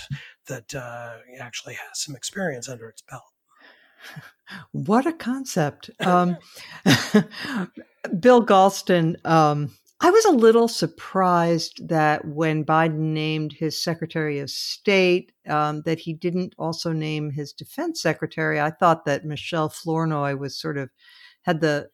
[0.47, 3.23] that uh, actually has some experience under its belt.
[4.71, 5.89] What a concept.
[5.99, 6.37] Um,
[8.19, 14.51] Bill Galston, um, I was a little surprised that when Biden named his Secretary of
[14.51, 18.61] State, um, that he didn't also name his Defense Secretary.
[18.61, 20.89] I thought that Michelle Flournoy was sort of
[21.41, 21.89] had the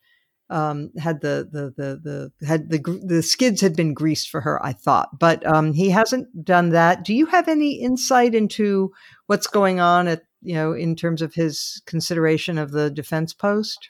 [0.54, 4.64] um, had the, the the the had the the skids had been greased for her.
[4.66, 7.04] I thought, but um, he hasn't done that.
[7.04, 8.92] Do you have any insight into
[9.28, 13.90] what's going on at you know, in terms of his consideration of the defense post?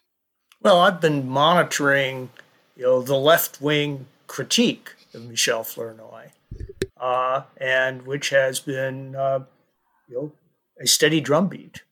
[0.62, 2.30] Well, I've been monitoring,
[2.78, 6.30] you know, the left wing critique of Michelle Flournoy,
[6.97, 9.39] uh, and which has been, uh,
[10.08, 10.32] you know,
[10.82, 11.84] a steady drumbeat.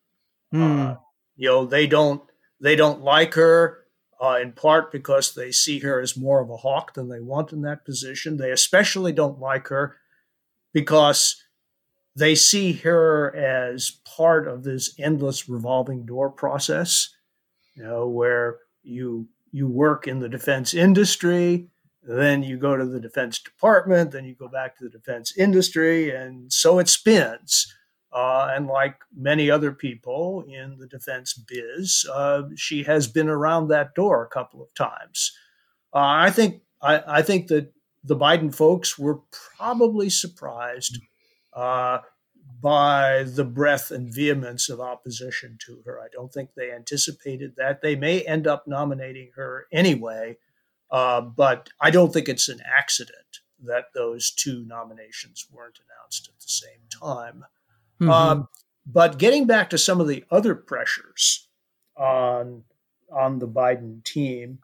[0.53, 0.91] Mm.
[0.91, 0.95] Uh,
[1.35, 2.21] you know, they don't
[2.61, 3.79] they don't like her
[4.21, 7.51] uh, in part because they see her as more of a hawk than they want
[7.51, 8.37] in that position.
[8.37, 9.97] They especially don't like her
[10.73, 11.43] because
[12.15, 17.09] they see her as part of this endless revolving door process,
[17.75, 21.67] you know, where you you work in the defense industry,
[22.03, 26.15] then you go to the defense department, then you go back to the defense industry,
[26.15, 27.73] and so it spins.
[28.13, 33.69] Uh, and like many other people in the defense biz, uh, she has been around
[33.69, 35.31] that door a couple of times.
[35.93, 37.71] Uh, I think I, I, think that
[38.03, 39.19] the Biden folks were
[39.57, 40.99] probably surprised
[41.53, 41.99] uh,
[42.61, 45.99] by the breadth and vehemence of opposition to her.
[45.99, 47.81] I don't think they anticipated that.
[47.81, 50.37] They may end up nominating her anyway,
[50.91, 56.39] uh, but I don't think it's an accident that those two nominations weren't announced at
[56.39, 57.45] the same time.
[58.01, 58.09] Mm-hmm.
[58.09, 58.47] Um,
[58.85, 61.47] but getting back to some of the other pressures
[61.95, 62.63] on
[63.11, 64.59] on the Biden team,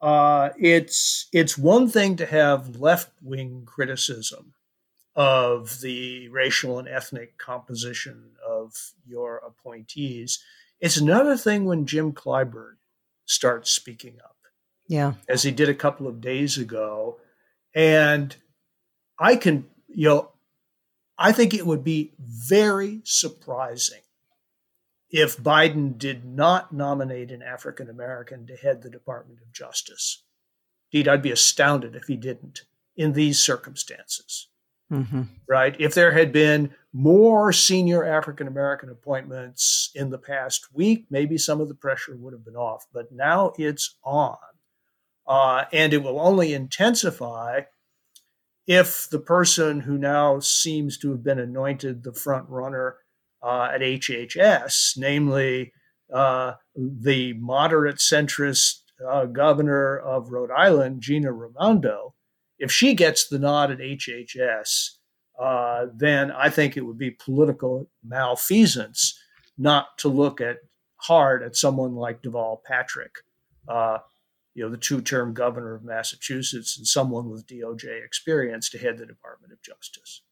[0.00, 4.54] uh, it's it's one thing to have left wing criticism
[5.16, 10.42] of the racial and ethnic composition of your appointees.
[10.80, 12.76] It's another thing when Jim Clyburn
[13.24, 14.36] starts speaking up.
[14.88, 15.14] Yeah.
[15.28, 17.18] As he did a couple of days ago.
[17.74, 18.36] And
[19.18, 20.30] I can, you know,
[21.18, 24.00] I think it would be very surprising
[25.10, 30.24] if Biden did not nominate an African American to head the Department of Justice.
[30.90, 32.62] Indeed, I'd be astounded if he didn't
[32.96, 34.48] in these circumstances.
[34.92, 35.22] Mm-hmm.
[35.48, 35.74] Right?
[35.80, 41.60] If there had been more senior African American appointments in the past week, maybe some
[41.60, 42.86] of the pressure would have been off.
[42.92, 44.36] But now it's on.
[45.26, 47.62] Uh, and it will only intensify
[48.66, 52.96] if the person who now seems to have been anointed the front runner
[53.42, 55.72] uh, at HHS, namely
[56.12, 62.14] uh, the moderate centrist uh, governor of Rhode Island, Gina Raimondo,
[62.58, 64.90] if she gets the nod at HHS,
[65.38, 69.18] uh, then I think it would be political malfeasance
[69.58, 70.58] not to look at
[70.96, 73.12] hard at someone like Deval Patrick,
[73.68, 73.98] uh,
[74.54, 79.06] you know, the two-term governor of Massachusetts and someone with DOJ experience to head the
[79.06, 80.22] Department of Justice.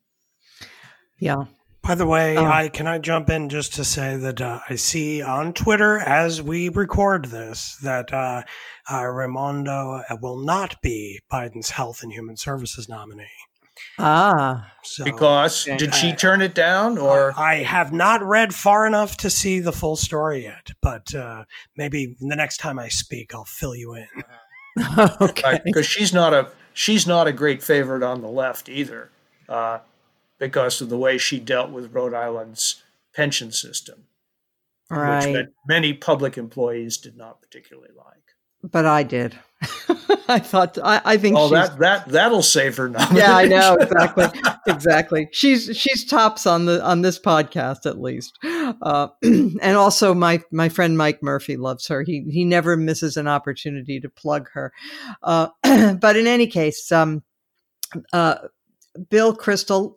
[1.19, 1.47] Yeah.
[1.83, 2.45] By the way, oh.
[2.45, 6.41] I can I jump in just to say that uh, I see on Twitter as
[6.41, 8.43] we record this that uh,
[8.89, 13.27] uh, Raimondo will not be Biden's Health and Human Services nominee.
[14.05, 19.17] Ah, so, because did she turn it down, or I have not read far enough
[19.19, 20.73] to see the full story yet.
[20.83, 21.45] But uh,
[21.77, 24.09] maybe the next time I speak, I'll fill you in.
[25.21, 29.11] okay, because she's not a she's not a great favorite on the left either,
[29.49, 29.79] uh,
[30.39, 32.83] because of the way she dealt with Rhode Island's
[33.15, 34.07] pension system,
[34.91, 35.33] right.
[35.33, 38.23] which many public employees did not particularly like
[38.63, 39.39] but I did.
[40.29, 41.37] I thought I, I think.
[41.39, 43.09] Oh, that that that'll save her now.
[43.13, 44.27] yeah, I know exactly,
[44.67, 45.29] exactly.
[45.33, 50.69] She's she's tops on the on this podcast at least, uh, and also my my
[50.69, 52.03] friend Mike Murphy loves her.
[52.03, 54.73] He he never misses an opportunity to plug her.
[55.23, 55.49] Uh,
[56.01, 57.23] but in any case, um,
[58.13, 58.37] uh,
[59.11, 59.95] Bill Kristol,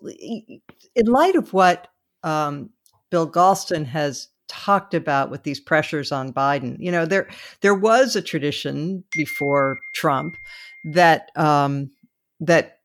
[0.95, 1.87] in light of what
[2.23, 2.71] um,
[3.09, 6.77] Bill Galston has talked about with these pressures on Biden.
[6.79, 7.29] You know, there
[7.61, 10.37] there was a tradition before Trump
[10.93, 11.91] that um,
[12.39, 12.79] that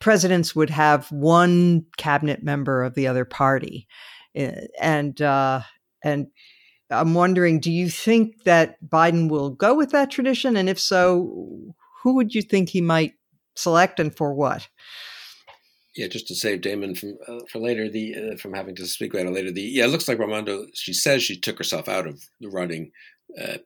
[0.00, 3.86] presidents would have one cabinet member of the other party,
[4.34, 5.62] eh, and uh,
[6.02, 6.28] and
[6.90, 11.74] I'm wondering, do you think that Biden will go with that tradition, and if so,
[12.02, 13.14] who would you think he might
[13.54, 14.68] select, and for what?
[15.94, 19.12] Yeah, just to save Damon from uh, for later, the uh, from having to speak
[19.12, 19.50] about it later.
[19.50, 20.66] The yeah, it looks like Raimondo.
[20.74, 22.92] She says she took herself out of the running.
[23.40, 23.58] Uh,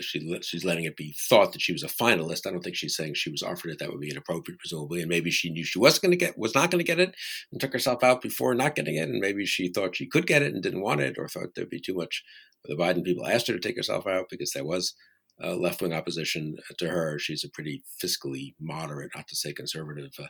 [0.00, 2.46] she she's letting it be thought that she was a finalist.
[2.46, 3.78] I don't think she's saying she was offered it.
[3.78, 6.54] That would be inappropriate, presumably, and maybe she knew she wasn't going to get was
[6.54, 7.14] not going to get it,
[7.52, 10.42] and took herself out before not getting it, and maybe she thought she could get
[10.42, 12.24] it and didn't want it, or thought there'd be too much.
[12.64, 14.94] The Biden people asked her to take herself out because there was
[15.42, 17.18] uh, left wing opposition to her.
[17.18, 20.26] She's a pretty fiscally moderate, not to say conservative uh,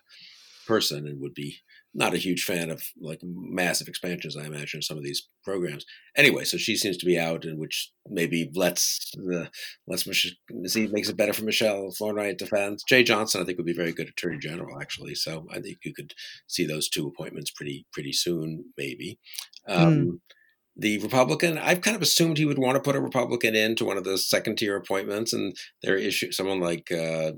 [0.67, 1.59] person and would be
[1.95, 5.87] not a huge fan of like massive expansions, I imagine, of some of these programs.
[6.17, 9.49] Anyway, so she seems to be out, and which maybe lets the
[9.87, 12.83] lets Mich- see makes it better for Michelle Flournoy defense.
[12.91, 15.15] Jeh Johnson, I think, would be very good Attorney General, actually.
[15.15, 16.15] So I think you could
[16.49, 19.19] see those two appointments pretty pretty soon, maybe.
[19.69, 20.19] Um, mm.
[20.77, 23.97] The Republican, I've kind of assumed he would want to put a Republican into one
[23.97, 27.33] of the second tier appointments, and their issue, someone like uh,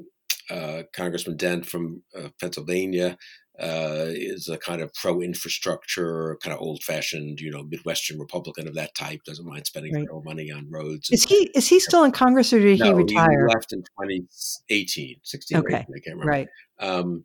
[0.50, 3.16] uh, Congressman Dent from uh, Pennsylvania
[3.60, 8.94] uh, is a kind of pro-infrastructure, kind of old-fashioned, you know, Midwestern Republican of that
[8.94, 9.20] type.
[9.24, 10.06] Doesn't mind spending right.
[10.06, 11.08] real money on roads.
[11.10, 13.46] Is he is he still in Congress or did no, he retire?
[13.48, 15.66] He left in 2018, 16, okay.
[15.68, 16.26] 18, I can't remember.
[16.26, 16.48] Right.
[16.78, 17.24] Um,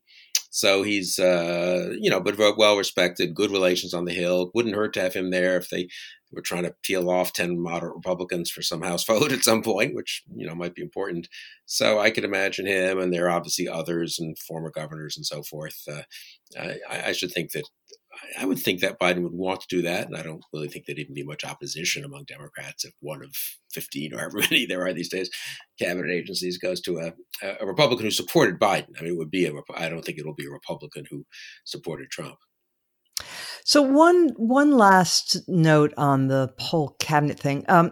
[0.53, 4.51] so he's, uh, you know, but well respected, good relations on the Hill.
[4.53, 5.87] Wouldn't hurt to have him there if they
[6.31, 9.95] were trying to peel off 10 moderate Republicans for some House vote at some point,
[9.95, 11.27] which, you know, might be important.
[11.65, 15.43] So I could imagine him, and there are obviously others and former governors and so
[15.43, 15.77] forth.
[15.89, 16.01] Uh,
[16.59, 17.63] I, I, should think that
[18.37, 20.85] I would think that Biden would want to do that, and I don't really think
[20.85, 23.33] there'd even be much opposition among Democrats if one of
[23.71, 25.29] 15 or however many there are these days
[25.79, 27.13] cabinet agencies goes to a,
[27.59, 28.89] a Republican who supported Biden.
[28.99, 31.25] I mean, it would be a I don't think it'll be a Republican who
[31.65, 32.37] supported Trump.
[33.65, 37.65] So one one last note on the whole cabinet thing.
[37.67, 37.91] Um,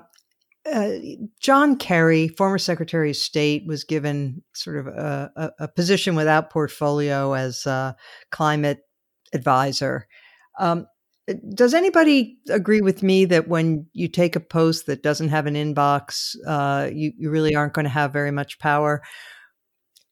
[0.71, 0.91] uh,
[1.39, 6.51] John Kerry, former Secretary of State, was given sort of a, a, a position without
[6.51, 7.65] portfolio as
[8.32, 8.80] climate
[9.34, 10.07] advisor.
[10.59, 10.86] Um,
[11.53, 15.53] does anybody agree with me that when you take a post that doesn't have an
[15.53, 19.01] inbox, uh, you, you really aren't going to have very much power?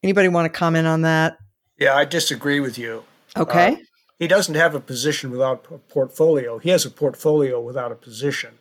[0.03, 1.37] Anybody want to comment on that?
[1.79, 3.03] Yeah, I disagree with you.
[3.35, 3.73] Okay.
[3.73, 3.75] Uh,
[4.19, 6.57] he doesn't have a position without a portfolio.
[6.57, 8.55] He has a portfolio without a position,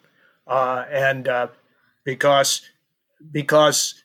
[0.46, 1.48] uh, and uh,
[2.04, 2.62] because
[3.30, 4.04] because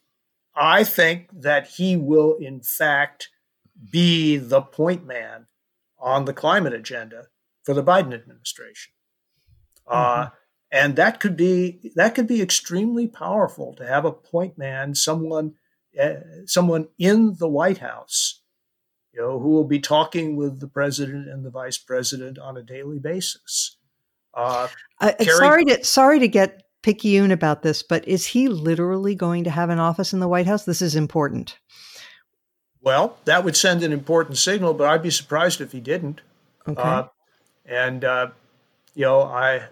[0.55, 3.29] I think that he will in fact
[3.91, 5.47] be the point man
[5.99, 7.27] on the climate agenda
[7.63, 8.93] for the Biden administration.
[9.87, 10.21] Uh, mm-hmm.
[10.21, 10.29] Uh,
[10.71, 15.55] and that could be that could be extremely powerful to have a point man, someone
[16.01, 16.13] uh,
[16.45, 18.40] someone in the White House,
[19.13, 22.63] you know, who will be talking with the president and the vice president on a
[22.63, 23.77] daily basis.
[24.33, 24.67] Uh,
[24.99, 29.43] uh, Kerry- sorry to sorry to get picayune about this, but is he literally going
[29.43, 30.65] to have an office in the White House?
[30.65, 31.59] This is important.
[32.81, 36.21] Well, that would send an important signal, but I'd be surprised if he didn't.
[36.67, 36.81] Okay.
[36.81, 37.03] Uh,
[37.65, 38.31] and uh,
[38.95, 39.67] you know, I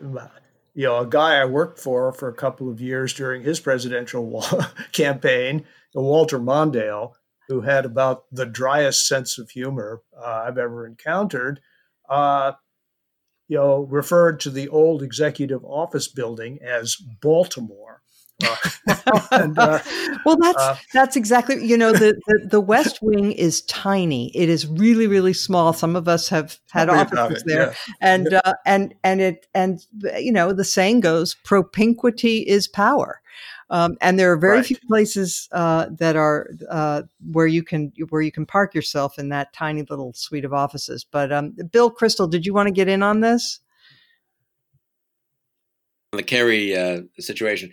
[0.75, 4.45] you know, a guy I worked for for a couple of years during his presidential
[4.91, 7.13] campaign, Walter Mondale,
[7.49, 11.59] who had about the driest sense of humor uh, I've ever encountered,
[12.07, 12.53] uh,
[13.47, 18.03] you know, referred to the old executive office building as Baltimore.
[19.31, 19.79] and, uh,
[20.25, 24.31] well, that's uh, that's exactly you know the, the, the West Wing is tiny.
[24.33, 25.73] It is really really small.
[25.73, 27.95] Some of us have had offices there, yeah.
[27.99, 28.39] and yeah.
[28.45, 29.85] Uh, and and it and
[30.17, 33.21] you know the saying goes, propinquity is power.
[33.71, 34.65] Um, and there are very right.
[34.65, 39.29] few places uh, that are uh, where you can where you can park yourself in
[39.29, 41.03] that tiny little suite of offices.
[41.03, 43.59] But um, Bill Kristol, did you want to get in on this?
[46.13, 47.71] The Kerry uh, situation,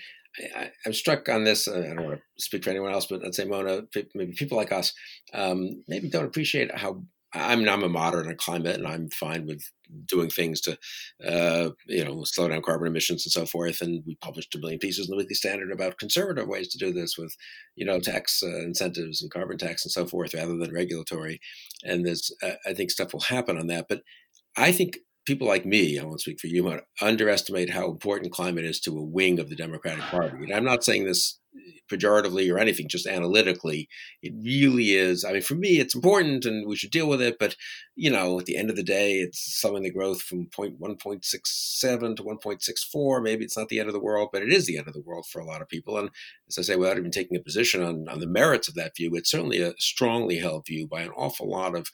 [0.54, 1.66] I, am struck on this.
[1.66, 3.82] Uh, I don't want to speak for anyone else, but let's say Mona,
[4.14, 4.92] maybe people like us,
[5.32, 7.02] um, maybe don't appreciate how.
[7.36, 9.62] I'm I'm a moderate on climate, and I'm fine with
[10.06, 10.78] doing things to,
[11.24, 13.80] uh, you know, slow down carbon emissions and so forth.
[13.80, 16.92] And we published a million pieces in the Weekly Standard about conservative ways to do
[16.92, 17.36] this with,
[17.76, 21.40] you know, tax uh, incentives and carbon tax and so forth, rather than regulatory.
[21.84, 23.86] And there's, uh, I think, stuff will happen on that.
[23.88, 24.02] But
[24.56, 28.64] I think people like me, I won't speak for you, but underestimate how important climate
[28.64, 30.36] is to a wing of the Democratic Party.
[30.44, 31.38] And I'm not saying this
[31.90, 33.88] pejoratively or anything, just analytically.
[34.22, 35.24] It really is.
[35.24, 37.38] I mean, for me, it's important and we should deal with it.
[37.38, 37.56] But,
[37.94, 42.22] you know, at the end of the day, it's slowing the growth from 1.67 to
[42.22, 43.22] 1.64.
[43.22, 45.02] Maybe it's not the end of the world, but it is the end of the
[45.02, 45.96] world for a lot of people.
[45.98, 46.10] And
[46.48, 49.12] as I say, without even taking a position on, on the merits of that view,
[49.14, 51.88] it's certainly a strongly held view by an awful lot of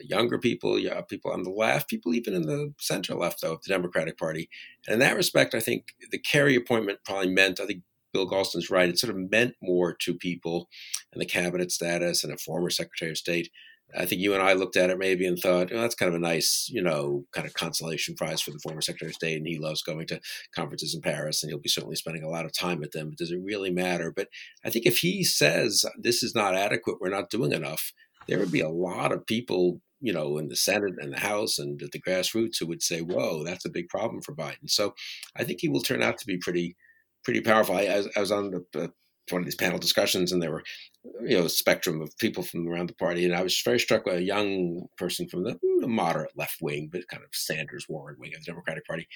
[0.00, 3.62] younger people, yeah, people on the left, people even in the center left though, of
[3.62, 4.48] the Democratic Party.
[4.86, 7.82] And in that respect, I think the Kerry appointment probably meant, I think
[8.12, 10.68] Bill Galston's right, it sort of meant more to people
[11.12, 13.50] and the cabinet status and a former Secretary of State.
[13.96, 16.14] I think you and I looked at it maybe and thought, oh, that's kind of
[16.14, 19.36] a nice, you know, kind of consolation prize for the former Secretary of State.
[19.36, 20.20] And he loves going to
[20.54, 23.10] conferences in Paris and he'll be certainly spending a lot of time at them.
[23.10, 24.12] But does it really matter?
[24.14, 24.28] But
[24.64, 27.92] I think if he says this is not adequate, we're not doing enough,
[28.28, 31.58] there would be a lot of people you know, in the Senate and the House
[31.58, 34.94] and at the grassroots who would say, "Whoa, that's a big problem for Biden." So,
[35.36, 36.76] I think he will turn out to be pretty,
[37.24, 37.76] pretty powerful.
[37.76, 38.88] I, I, I was on the, uh,
[39.30, 40.64] one of these panel discussions, and there were,
[41.22, 44.04] you know, a spectrum of people from around the party, and I was very struck
[44.04, 48.32] by a young person from the moderate left wing, but kind of Sanders Warren wing
[48.34, 49.06] of the Democratic Party,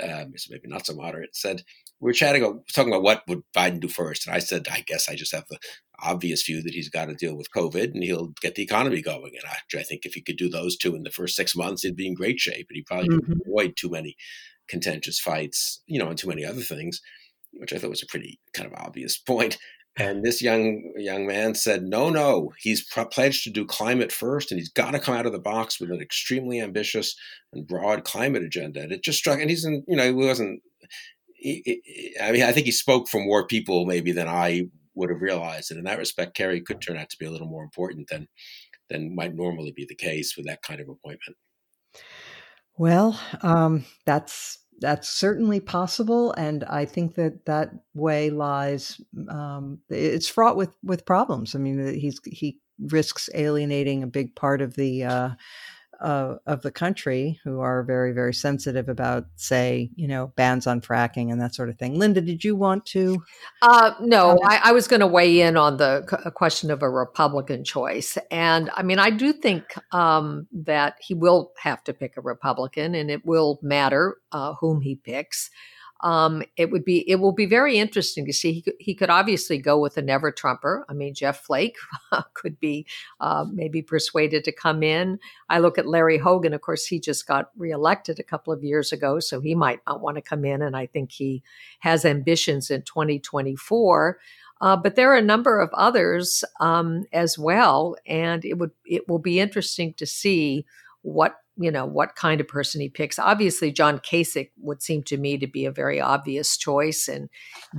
[0.00, 1.62] um, maybe not so moderate, said
[2.00, 5.08] we were chatting, talking about what would Biden do first, and I said, I guess
[5.08, 5.58] I just have the
[6.02, 9.32] obvious view that he's got to deal with COVID and he'll get the economy going.
[9.34, 11.82] And actually, I think if he could do those two in the first six months,
[11.82, 12.66] he'd be in great shape.
[12.70, 13.32] And he probably mm-hmm.
[13.46, 14.16] avoid too many
[14.68, 17.00] contentious fights, you know, and too many other things,
[17.52, 19.58] which I thought was a pretty kind of obvious point.
[19.96, 24.58] And this young young man said, "No, no, he's pledged to do climate first, and
[24.58, 27.16] he's got to come out of the box with an extremely ambitious
[27.52, 30.62] and broad climate agenda." And it just struck, and he's in, you know, he wasn't.
[31.34, 35.22] He, I mean, I think he spoke for more people maybe than I would have
[35.22, 35.70] realized.
[35.70, 38.28] And in that respect, Kerry could turn out to be a little more important than
[38.88, 41.36] than might normally be the case with that kind of appointment.
[42.76, 49.00] Well, um, that's that's certainly possible, and I think that that way lies.
[49.28, 51.54] Um, it's fraught with with problems.
[51.54, 55.30] I mean, he's he risks alienating a big part of the uh,
[56.00, 60.80] uh, of the country who are very, very sensitive about, say, you know, bans on
[60.80, 61.98] fracking and that sort of thing.
[61.98, 63.22] Linda, did you want to?
[63.62, 67.64] Uh, no, I, I, was going to weigh in on the question of a Republican
[67.64, 68.16] choice.
[68.30, 72.94] And I mean, I do think um, that he will have to pick a Republican
[72.94, 75.50] and it will matter uh, whom he picks
[76.02, 78.52] um, it would be it will be very interesting to see.
[78.52, 80.84] He could, he could obviously go with a never Trumper.
[80.88, 81.76] I mean, Jeff Flake
[82.34, 82.86] could be
[83.20, 85.18] uh, maybe persuaded to come in.
[85.48, 86.54] I look at Larry Hogan.
[86.54, 90.00] Of course, he just got reelected a couple of years ago, so he might not
[90.00, 90.62] want to come in.
[90.62, 91.42] And I think he
[91.80, 94.18] has ambitions in 2024.
[94.62, 99.08] Uh, but there are a number of others um, as well, and it would it
[99.08, 100.66] will be interesting to see
[101.02, 103.18] what you know what kind of person he picks.
[103.18, 107.28] Obviously, John Kasich would seem to me to be a very obvious choice, and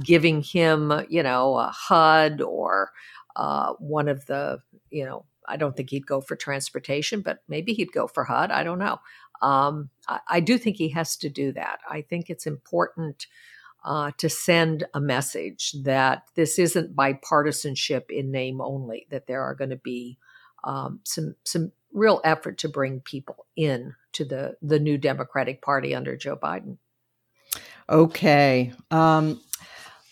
[0.03, 2.91] giving him you know a HUD or
[3.35, 4.59] uh, one of the
[4.89, 8.51] you know I don't think he'd go for transportation, but maybe he'd go for HUD.
[8.51, 8.99] I don't know.
[9.41, 11.79] Um, I, I, do think he has to do that.
[11.89, 13.25] I think it's important
[13.83, 19.07] uh, to send a message that this isn't bipartisanship in name only.
[19.09, 20.19] That there are going to be
[20.63, 25.95] um, some some real effort to bring people in to the the new Democratic Party
[25.95, 26.77] under Joe Biden.
[27.89, 28.71] Okay.
[28.91, 29.41] Um,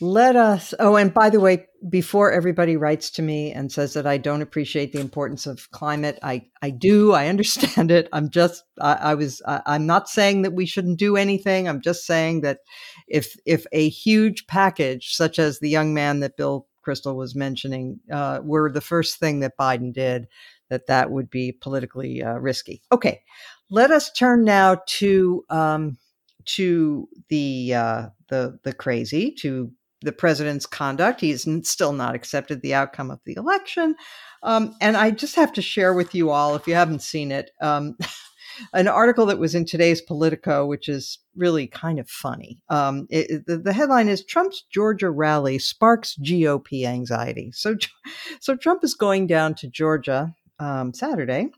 [0.01, 0.73] let us.
[0.79, 4.41] Oh, and by the way, before everybody writes to me and says that I don't
[4.41, 7.11] appreciate the importance of climate, I I do.
[7.13, 8.07] I understand it.
[8.13, 8.63] I'm just.
[8.79, 9.41] I, I was.
[9.45, 11.67] I, I'm not saying that we shouldn't do anything.
[11.67, 12.59] I'm just saying that
[13.07, 17.99] if if a huge package such as the young man that Bill Kristol was mentioning
[18.11, 20.27] uh, were the first thing that Biden did,
[20.69, 22.81] that that would be politically uh, risky.
[22.91, 23.21] Okay,
[23.69, 25.97] let us turn now to um,
[26.45, 31.21] to the uh, the the crazy to the president's conduct.
[31.21, 33.95] He's still not accepted the outcome of the election.
[34.43, 37.51] Um, and I just have to share with you all, if you haven't seen it,
[37.61, 37.97] um,
[38.73, 42.61] an article that was in today's Politico, which is really kind of funny.
[42.69, 47.51] Um, it, the, the, headline is Trump's Georgia rally sparks GOP anxiety.
[47.53, 47.75] So,
[48.39, 51.49] so Trump is going down to Georgia um, Saturday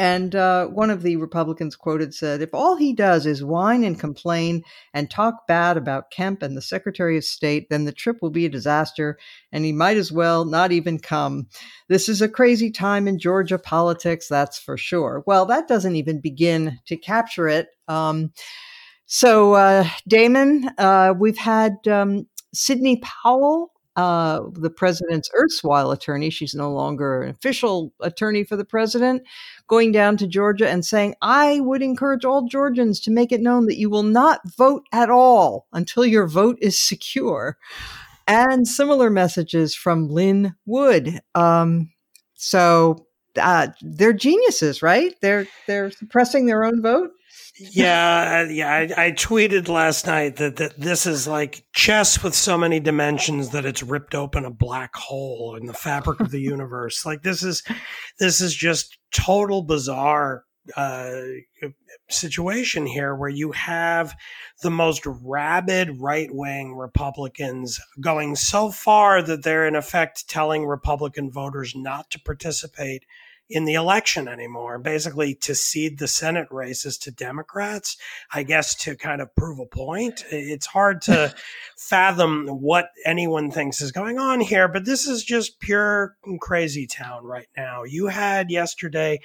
[0.00, 4.00] and uh, one of the Republicans quoted said, If all he does is whine and
[4.00, 4.62] complain
[4.94, 8.46] and talk bad about Kemp and the Secretary of State, then the trip will be
[8.46, 9.18] a disaster
[9.52, 11.48] and he might as well not even come.
[11.88, 15.22] This is a crazy time in Georgia politics, that's for sure.
[15.26, 17.68] Well, that doesn't even begin to capture it.
[17.86, 18.32] Um,
[19.04, 26.54] so, uh, Damon, uh, we've had um, Sidney Powell uh, the president's erstwhile attorney, she's
[26.54, 29.22] no longer an official attorney for the president,
[29.66, 33.66] going down to Georgia and saying, I would encourage all Georgians to make it known
[33.66, 37.56] that you will not vote at all until your vote is secure.
[38.26, 41.20] And similar messages from Lin Wood.
[41.34, 41.90] Um,
[42.34, 45.14] so uh, they're geniuses, right?
[45.20, 47.10] They're they're suppressing their own vote
[47.60, 48.70] yeah, yeah.
[48.72, 53.50] I, I, tweeted last night that, that this is like chess with so many dimensions
[53.50, 57.04] that it's ripped open a black hole in the fabric of the universe.
[57.04, 57.62] Like this is
[58.18, 60.44] this is just total bizarre
[60.76, 61.20] uh,
[62.08, 64.14] situation here where you have
[64.62, 71.30] the most rabid right wing Republicans going so far that they're in effect telling Republican
[71.30, 73.04] voters not to participate
[73.50, 74.78] in the election anymore.
[74.78, 77.96] Basically, to cede the Senate races to Democrats,
[78.32, 80.24] I guess to kind of prove a point.
[80.30, 81.34] It's hard to
[81.76, 87.24] fathom what anyone thinks is going on here, but this is just pure crazy town
[87.24, 87.82] right now.
[87.82, 89.20] You had yesterday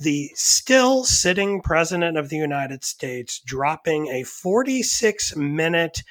[0.00, 6.02] the still sitting president of the United States dropping a 46 minute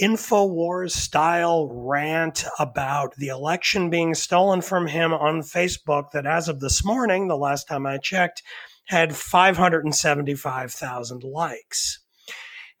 [0.00, 6.60] InfoWars style rant about the election being stolen from him on Facebook that, as of
[6.60, 8.42] this morning, the last time I checked,
[8.86, 12.00] had 575,000 likes.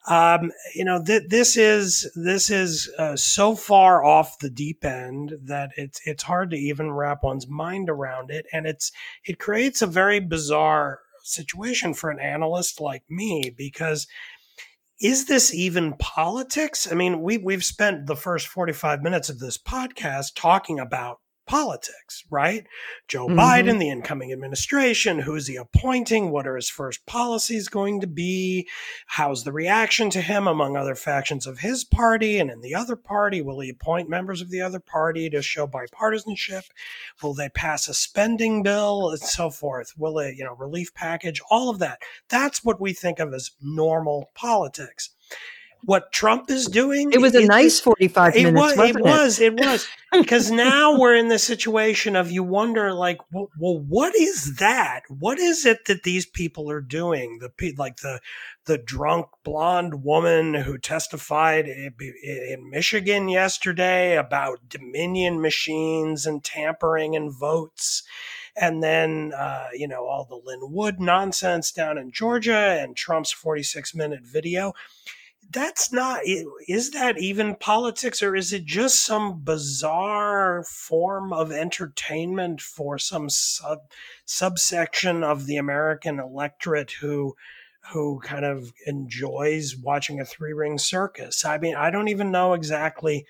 [0.08, 5.34] Um, you know, th- this is this is uh, so far off the deep end
[5.42, 8.90] that it's it's hard to even wrap one's mind around it, and it's
[9.24, 14.06] it creates a very bizarre situation for an analyst like me because
[15.00, 16.90] is this even politics?
[16.90, 22.24] I mean, we we've spent the first 45 minutes of this podcast talking about politics,
[22.30, 22.66] right?
[23.08, 23.38] Joe mm-hmm.
[23.38, 26.30] Biden, the incoming administration, who is he appointing?
[26.30, 28.68] What are his first policies going to be?
[29.06, 32.96] How's the reaction to him among other factions of his party and in the other
[32.96, 33.40] party?
[33.40, 36.64] Will he appoint members of the other party to show bipartisanship?
[37.22, 39.94] Will they pass a spending bill and so forth?
[39.96, 41.40] Will it, you know, relief package?
[41.50, 42.00] All of that.
[42.28, 45.10] That's what we think of as normal politics
[45.84, 47.12] what Trump is doing.
[47.12, 48.76] It was a nice 45 it minutes.
[48.76, 49.86] Was, it was, it was.
[50.10, 55.02] Because now we're in the situation of you wonder, like, well, well, what is that?
[55.10, 57.40] What is it that these people are doing?
[57.40, 58.18] The like the
[58.64, 67.30] the drunk blonde woman who testified in Michigan yesterday about Dominion machines and tampering and
[67.30, 68.02] votes
[68.60, 73.30] and then uh, you know all the Lin Wood nonsense down in Georgia and Trump's
[73.30, 74.72] 46 minute video
[75.50, 82.60] that's not is that even politics or is it just some bizarre form of entertainment
[82.60, 83.78] for some sub
[84.24, 87.34] subsection of the american electorate who
[87.92, 92.52] who kind of enjoys watching a three ring circus i mean i don't even know
[92.52, 93.24] exactly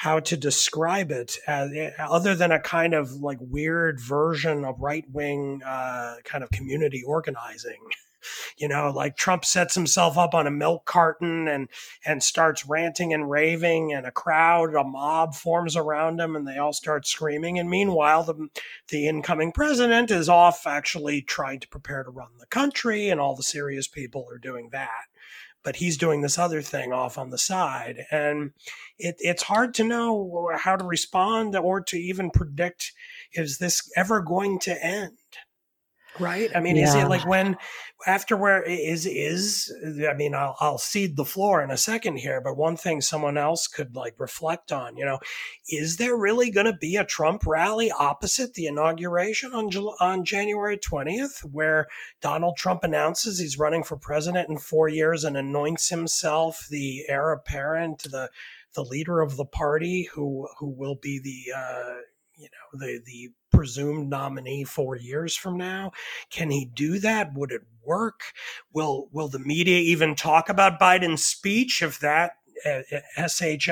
[0.00, 5.04] how to describe it as, other than a kind of like weird version of right
[5.12, 7.80] wing uh, kind of community organizing.
[8.56, 11.68] You know, like Trump sets himself up on a milk carton and
[12.04, 16.58] and starts ranting and raving, and a crowd, a mob forms around him, and they
[16.58, 17.58] all start screaming.
[17.58, 18.48] And meanwhile, the
[18.88, 23.36] the incoming president is off actually trying to prepare to run the country, and all
[23.36, 25.06] the serious people are doing that
[25.62, 28.06] but he's doing this other thing off on the side.
[28.10, 28.52] And
[28.98, 32.92] it, it's hard to know how to respond or to even predict
[33.32, 35.18] is this ever going to end?
[36.20, 36.50] Right?
[36.54, 36.88] I mean, yeah.
[36.88, 37.56] is it like when
[38.06, 39.72] after where is is?
[40.08, 43.36] I mean, I'll I'll cede the floor in a second here, but one thing someone
[43.36, 45.18] else could like reflect on, you know,
[45.68, 50.76] is there really going to be a Trump rally opposite the inauguration on on January
[50.76, 51.86] twentieth, where
[52.20, 57.32] Donald Trump announces he's running for president in four years and anoints himself the heir
[57.32, 58.30] apparent, the
[58.74, 61.96] the leader of the party who who will be the uh,
[62.40, 65.92] you know the the presumed nominee four years from now.
[66.30, 67.34] Can he do that?
[67.34, 68.20] Would it work?
[68.72, 72.32] Will will the media even talk about biden's speech if that
[72.66, 73.62] uh, shit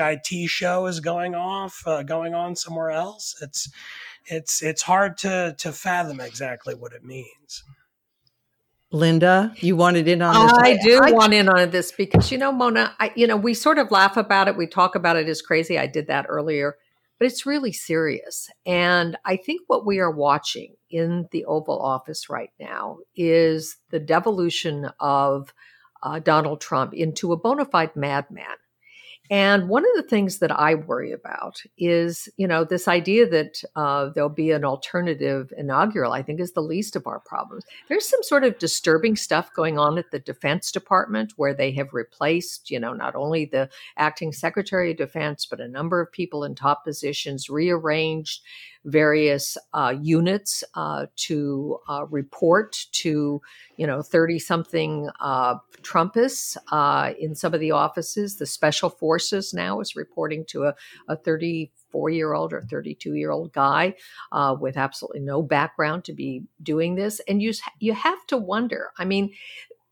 [0.47, 3.35] show is going off uh, going on somewhere else?
[3.41, 3.69] It's
[4.25, 7.63] it's it's hard to to fathom exactly what it means.
[8.91, 10.53] Linda, you wanted in on this.
[10.53, 13.53] I do I, want in on this because you know, Mona, I, you know, we
[13.53, 14.57] sort of laugh about it.
[14.57, 15.29] We talk about it.
[15.29, 15.77] As crazy.
[15.77, 16.75] I did that earlier
[17.19, 18.49] but it's really serious.
[18.65, 23.99] And I think what we are watching in the Oval Office right now is the
[23.99, 25.53] devolution of
[26.01, 28.45] uh, Donald Trump into a bona fide madman.
[29.29, 33.63] And one of the things that I worry about is, you know, this idea that
[33.75, 37.63] uh, there'll be an alternative inaugural, I think is the least of our problems.
[37.89, 41.93] There's some sort of disturbing stuff going on at the Defense Department where they have
[41.93, 46.43] replaced, you know, not only the acting Secretary of Defense, but a number of people
[46.43, 48.41] in top positions, rearranged
[48.85, 53.41] various uh, units uh, to uh, report to,
[53.77, 58.37] you know, 30 something uh, Trumpists uh, in some of the offices.
[58.37, 60.75] The special forces now is reporting to a,
[61.07, 63.95] a 34 year old or 32 year old guy
[64.31, 67.19] uh, with absolutely no background to be doing this.
[67.27, 69.31] And you, you have to wonder, I mean,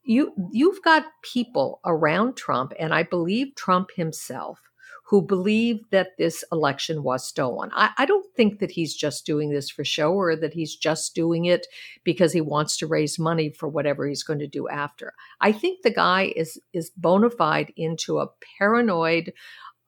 [0.07, 4.59] you you've got people around Trump, and I believe Trump himself,
[5.07, 7.69] who believe that this election was stolen.
[7.73, 11.15] I, I, don't think that he's just doing this for show or that he's just
[11.15, 11.65] doing it
[12.03, 15.13] because he wants to raise money for whatever he's going to do after.
[15.39, 18.27] I think the guy is is bona fide into a
[18.59, 19.31] paranoid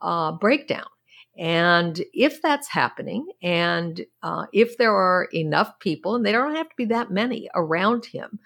[0.02, 0.88] uh, breakdown.
[1.38, 6.70] And if that's happening, and uh, if there are enough people, and they don't have
[6.70, 8.40] to be that many around him,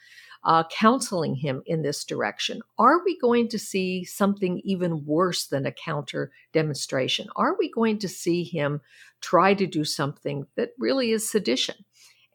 [0.46, 2.62] uh, counseling him in this direction?
[2.78, 7.28] Are we going to see something even worse than a counter demonstration?
[7.36, 8.82] Are we going to see him
[9.22, 11.76] try to do something that really is sedition?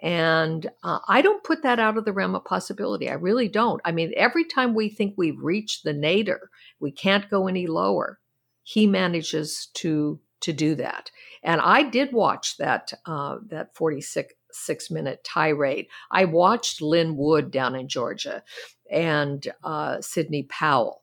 [0.00, 3.10] And uh, I don't put that out of the realm of possibility.
[3.10, 3.80] I really don't.
[3.84, 8.20] I mean, every time we think we've reached the nadir, we can't go any lower,
[8.62, 11.10] he manages to to do that.
[11.42, 15.86] And I did watch that uh, that 46 six minute tirade.
[16.10, 18.42] I watched Lin Wood down in Georgia
[18.90, 21.02] and uh, Sidney Powell.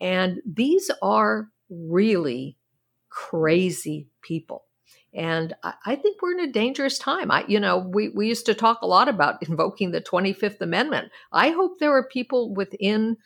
[0.00, 2.56] And these are really
[3.08, 4.64] crazy people.
[5.14, 7.30] And I, think we're in a dangerous time.
[7.30, 11.10] I, you know, we, we used to talk a lot about invoking the 25th Amendment.
[11.32, 13.16] I hope there are people within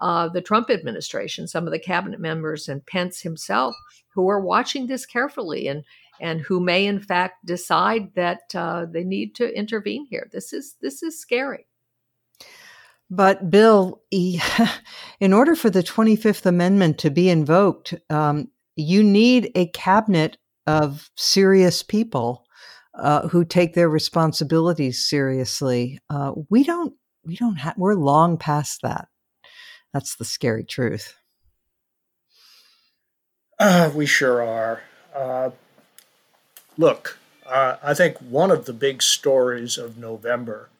[0.00, 3.74] uh, the Trump administration, some of the cabinet members and Pence himself,
[4.14, 5.82] who are watching this carefully and
[6.20, 10.28] and who may in fact decide that uh, they need to intervene here.
[10.32, 11.66] This is this is scary.
[13.10, 14.02] But Bill,
[15.20, 20.36] in order for the Twenty Fifth Amendment to be invoked, um, you need a cabinet
[20.66, 22.44] of serious people
[22.94, 25.98] uh, who take their responsibilities seriously.
[26.08, 26.94] Uh, we don't.
[27.24, 27.76] We don't have.
[27.76, 29.08] We're long past that.
[29.92, 31.14] That's the scary truth.
[33.58, 34.82] Uh, we sure are.
[36.80, 40.70] Look, uh, I think one of the big stories of November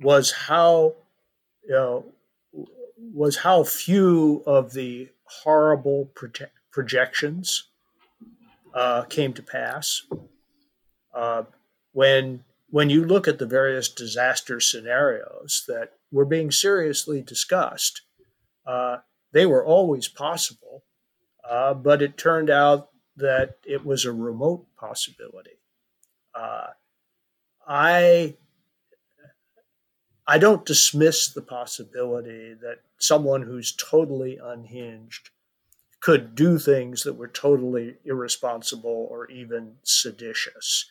[0.00, 0.94] was how,
[1.62, 2.04] you know,
[2.96, 5.10] was how few of the
[5.42, 7.68] horrible proje- projections
[8.72, 10.04] uh, came to pass.
[11.14, 11.42] Uh,
[11.92, 18.00] when when you look at the various disaster scenarios that were being seriously discussed,
[18.66, 18.96] uh,
[19.32, 20.84] they were always possible,
[21.46, 22.88] uh, but it turned out
[23.18, 25.58] that it was a remote possibility.
[26.34, 26.68] Uh,
[27.66, 28.34] I
[30.26, 35.30] I don't dismiss the possibility that someone who's totally unhinged
[36.00, 40.86] could do things that were totally irresponsible or even seditious.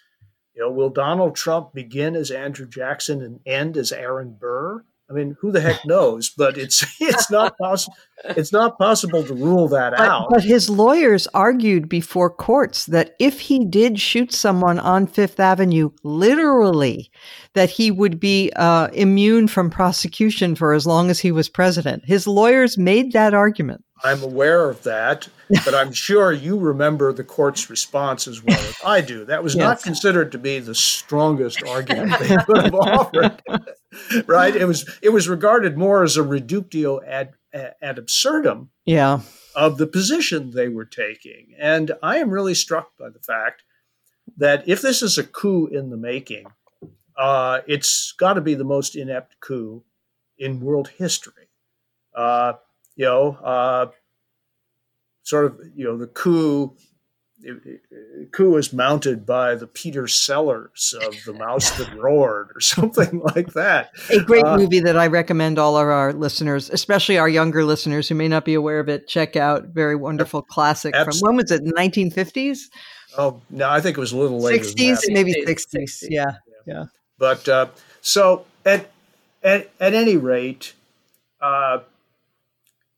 [0.55, 4.83] You know, will Donald Trump begin as Andrew Jackson and end as Aaron Burr?
[5.09, 6.29] I mean, who the heck knows?
[6.29, 7.95] But it's it's not possible.
[8.25, 10.27] It's not possible to rule that but, out.
[10.29, 15.91] But his lawyers argued before courts that if he did shoot someone on Fifth Avenue,
[16.03, 17.11] literally,
[17.53, 22.03] that he would be uh, immune from prosecution for as long as he was president.
[22.05, 23.83] His lawyers made that argument.
[24.03, 25.27] I'm aware of that,
[25.65, 29.25] but I'm sure you remember the court's response as well as I do.
[29.25, 29.63] That was yes.
[29.63, 33.41] not considered to be the strongest argument they could have offered.
[34.27, 34.55] right?
[34.55, 39.21] It was it was regarded more as a reductio ad ad absurdum yeah.
[39.55, 41.53] of the position they were taking.
[41.57, 43.63] And I am really struck by the fact
[44.37, 46.45] that if this is a coup in the making,
[47.17, 49.83] uh, it's got to be the most inept coup
[50.37, 51.49] in world history.
[52.15, 52.53] Uh,
[52.97, 53.87] you know, uh,
[55.23, 56.75] sort of, you know, the coup.
[58.31, 63.53] coup is mounted by the Peter Sellers of The Mouse That Roared or something like
[63.53, 63.91] that.
[64.09, 68.09] A great uh, movie that I recommend all of our listeners, especially our younger listeners
[68.09, 69.65] who may not be aware of it, check out.
[69.67, 71.63] Very wonderful classic from when was it?
[71.63, 72.63] 1950s?
[73.17, 74.63] Oh, no, I think it was a little later.
[74.63, 75.67] 60s, maybe 60s.
[75.75, 76.07] 60s.
[76.09, 76.25] Yeah,
[76.65, 76.73] yeah.
[76.73, 76.85] yeah.
[77.19, 77.67] But uh,
[78.01, 78.89] so at,
[79.43, 80.73] at, at any rate,
[81.41, 81.79] uh,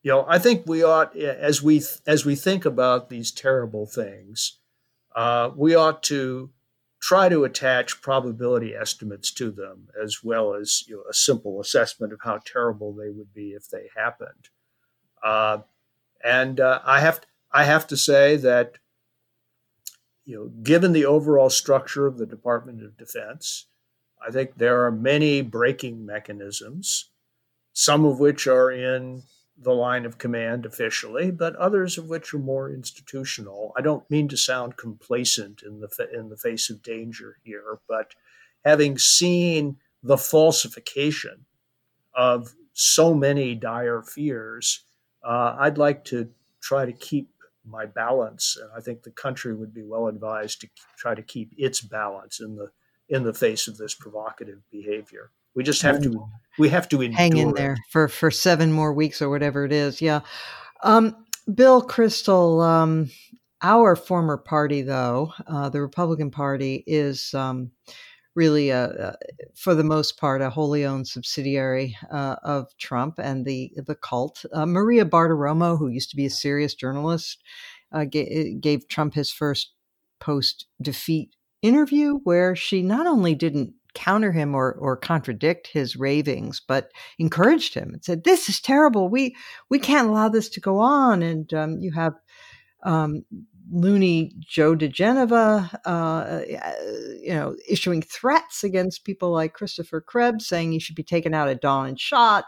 [0.01, 4.59] you know, I think we ought, as we as we think about these terrible things,
[5.15, 6.51] uh, we ought to
[7.01, 12.13] try to attach probability estimates to them, as well as you know, a simple assessment
[12.13, 14.49] of how terrible they would be if they happened.
[15.23, 15.59] Uh,
[16.23, 17.21] and uh, I have
[17.51, 18.77] I have to say that
[20.25, 23.65] you know, given the overall structure of the Department of Defense,
[24.25, 27.09] I think there are many braking mechanisms,
[27.73, 29.23] some of which are in
[29.61, 33.73] the line of command officially, but others of which are more institutional.
[33.77, 38.13] I don't mean to sound complacent in the in the face of danger here, but
[38.63, 41.45] having seen the falsification
[42.13, 44.85] of so many dire fears,
[45.23, 46.29] uh, I'd like to
[46.61, 47.29] try to keep
[47.65, 51.53] my balance, and I think the country would be well advised to try to keep
[51.57, 52.71] its balance in the
[53.09, 55.31] in the face of this provocative behavior.
[55.55, 56.29] We just have to
[56.59, 60.01] we have to hang in there for for seven more weeks or whatever it is.
[60.01, 60.21] Yeah,
[60.83, 61.15] um,
[61.53, 62.63] Bill Kristol.
[62.63, 63.09] um,
[63.61, 67.33] our former party though, uh, the Republican Party is.
[67.33, 67.71] Um,
[68.35, 69.15] really, a, a,
[69.53, 74.45] for the most part, a wholly owned subsidiary uh, of Trump and the the cult.
[74.53, 77.43] Uh, Maria Bartiromo, who used to be a serious journalist,
[77.91, 79.73] uh, gave, gave Trump his first
[80.19, 86.61] post defeat interview, where she not only didn't counter him or or contradict his ravings,
[86.65, 89.09] but encouraged him and said, "This is terrible.
[89.09, 89.35] We
[89.69, 92.13] we can't allow this to go on." And um, you have
[92.83, 93.25] um,
[93.71, 96.41] loony Joe diGenova, uh, uh,
[97.21, 101.49] you know, issuing threats against people like Christopher Krebs, saying he should be taken out
[101.49, 102.45] at dawn and shot.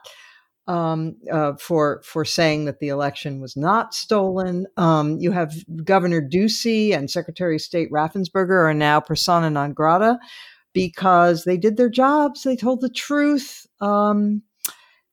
[0.67, 4.67] Um, uh, for for saying that the election was not stolen.
[4.77, 10.19] Um, you have Governor Ducey and Secretary of State Raffensperger are now persona non grata
[10.73, 12.43] because they did their jobs.
[12.43, 13.65] They told the truth.
[13.79, 14.43] Um,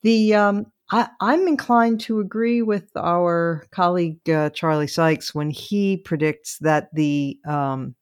[0.03, 5.99] the um, I, am inclined to agree with our colleague uh, Charlie Sykes when he
[5.99, 7.95] predicts that the um,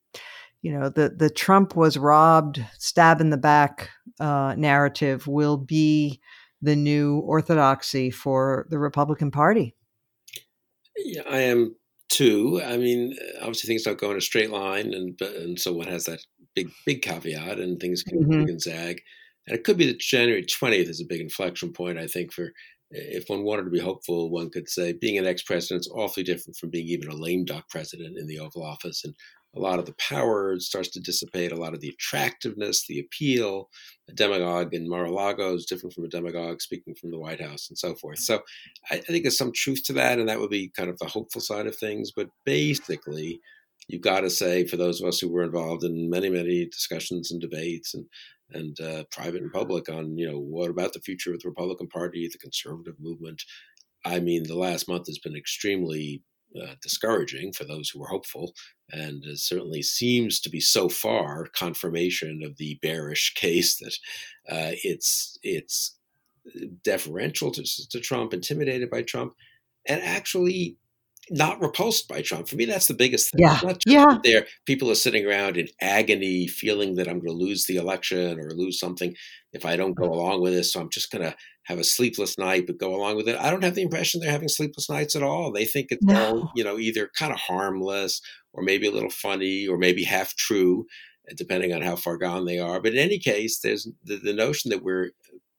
[0.62, 3.90] you know the the Trump was robbed, stab in the back
[4.20, 6.20] uh, narrative will be
[6.62, 9.74] the new orthodoxy for the Republican Party.
[10.96, 11.76] Yeah, I am
[12.08, 12.62] too.
[12.64, 16.04] I mean, obviously things don't go in a straight line, and and so one has
[16.04, 16.20] that
[16.56, 18.46] big big caveat, and things can, mm-hmm.
[18.46, 19.00] can zag.
[19.46, 21.98] And it could be that January twentieth is a big inflection point.
[21.98, 22.50] I think for
[22.90, 26.24] if one wanted to be hopeful, one could say being an ex president is awfully
[26.24, 29.14] different from being even a lame duck president in the Oval Office, and
[29.54, 33.70] a lot of the power starts to dissipate, a lot of the attractiveness, the appeal.
[34.10, 37.78] A demagogue in Mar-a-Lago is different from a demagogue speaking from the White House and
[37.78, 38.18] so forth.
[38.18, 38.42] So
[38.90, 41.06] I, I think there's some truth to that, and that would be kind of the
[41.06, 42.12] hopeful side of things.
[42.14, 43.40] But basically,
[43.88, 47.30] you've got to say, for those of us who were involved in many, many discussions
[47.30, 48.06] and debates and
[48.52, 51.88] and uh, private and public on, you know, what about the future of the Republican
[51.88, 53.42] Party, the conservative movement.
[54.04, 56.22] I mean, the last month has been extremely
[56.60, 58.54] uh, discouraging for those who were hopeful,
[58.92, 63.98] and it certainly seems to be so far confirmation of the bearish case that
[64.48, 65.96] uh, it's it's
[66.84, 69.34] deferential to, to Trump, intimidated by Trump,
[69.86, 70.76] and actually
[71.30, 72.48] not repulsed by Trump.
[72.48, 73.40] For me, that's the biggest thing.
[73.40, 73.72] Yeah.
[73.86, 74.18] yeah.
[74.22, 78.38] There, people are sitting around in agony, feeling that I'm going to lose the election
[78.38, 79.14] or lose something
[79.52, 80.12] if I don't go mm.
[80.12, 80.72] along with this.
[80.72, 83.36] So I'm just going to have a sleepless night, but go along with it.
[83.38, 85.52] I don't have the impression they're having sleepless nights at all.
[85.52, 86.26] They think it's no.
[86.26, 88.20] all, you know, either kind of harmless
[88.52, 90.86] or maybe a little funny or maybe half true,
[91.28, 92.80] eh, depending on how far gone they are.
[92.80, 95.10] But in any case, there's the, the notion that we're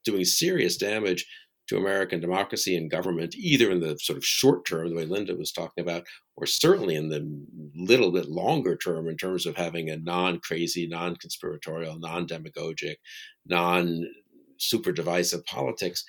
[0.05, 1.25] doing serious damage
[1.67, 5.35] to American democracy and government, either in the sort of short term, the way Linda
[5.35, 6.05] was talking about,
[6.35, 7.27] or certainly in the
[7.75, 12.97] little bit longer term in terms of having a non crazy, non conspiratorial, non demagogic,
[13.45, 14.03] non
[14.57, 16.03] super divisive politics.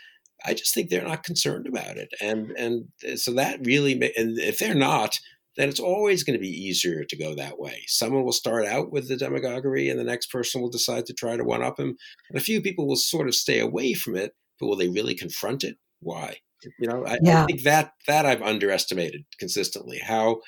[0.44, 4.58] I just think they're not concerned about it, and and so that really, and if
[4.58, 5.18] they're not,
[5.56, 7.82] then it's always going to be easier to go that way.
[7.88, 11.36] Someone will start out with the demagoguery, and the next person will decide to try
[11.36, 11.96] to one up him,
[12.30, 15.14] and a few people will sort of stay away from it but will they really
[15.14, 15.76] confront it?
[16.00, 16.36] Why?
[16.78, 17.44] You know, I, yeah.
[17.44, 20.40] I think that that I've underestimated consistently how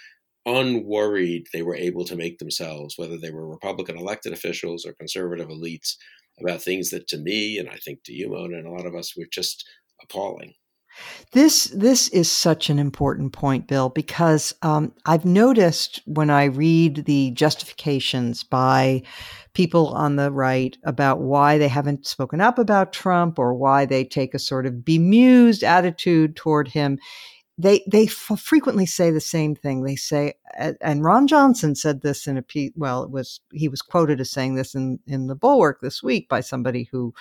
[0.46, 5.48] unworried they were able to make themselves, whether they were Republican elected officials or conservative
[5.48, 5.96] elites,
[6.40, 8.94] about things that to me and I think to you, Mona, and a lot of
[8.94, 9.68] us were just
[10.02, 10.54] appalling.
[11.32, 17.04] This this is such an important point, Bill, because um, I've noticed when I read
[17.04, 19.02] the justifications by
[19.52, 24.04] people on the right about why they haven't spoken up about Trump or why they
[24.04, 26.98] take a sort of bemused attitude toward him.
[27.56, 29.84] They they f- frequently say the same thing.
[29.84, 30.34] They say,
[30.80, 32.72] and Ron Johnson said this in a piece.
[32.74, 36.28] Well, it was he was quoted as saying this in in the Bulwark this week
[36.28, 37.14] by somebody who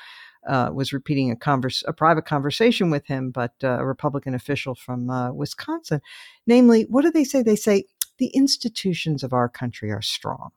[0.47, 4.75] uh, was repeating a converse, a private conversation with him, but uh, a Republican official
[4.75, 6.01] from uh, Wisconsin.
[6.47, 7.41] Namely, what do they say?
[7.41, 7.85] They say
[8.17, 10.51] the institutions of our country are strong,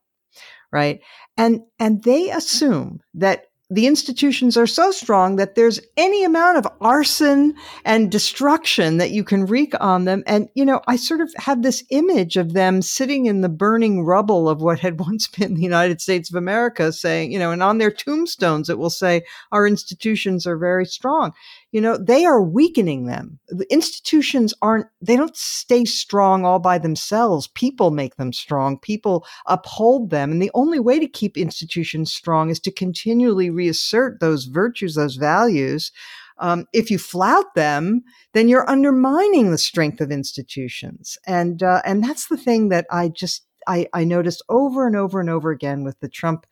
[0.71, 1.01] right?
[1.37, 6.67] And and they assume that the institutions are so strong that there's any amount of
[6.83, 7.55] arson
[7.87, 10.23] and destruction that you can wreak on them.
[10.27, 14.05] And, you know, I sort of have this image of them sitting in the burning
[14.05, 17.63] rubble of what had once been the United States of America saying, you know, and
[17.63, 21.33] on their tombstones, it will say, our institutions are very strong
[21.73, 23.41] you know, they are weakening them.
[23.49, 27.49] The institutions aren't, they don't stay strong all by themselves.
[27.49, 28.79] People make them strong.
[28.79, 30.31] People uphold them.
[30.31, 35.17] And the only way to keep institutions strong is to continually reassert those virtues, those
[35.17, 35.91] values.
[36.39, 38.03] Um, if you flout them,
[38.35, 41.17] then you're undermining the strength of institutions.
[41.27, 45.21] And, uh, and that's the thing that I just, I, I noticed over and over
[45.21, 46.47] and over again with the Trump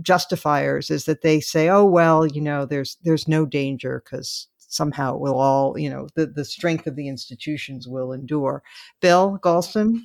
[0.00, 5.14] justifiers is that they say, oh, well, you know, there's, there's no danger because somehow
[5.14, 8.62] it will all, you know, the, the strength of the institutions will endure.
[9.00, 10.00] Bill Galston?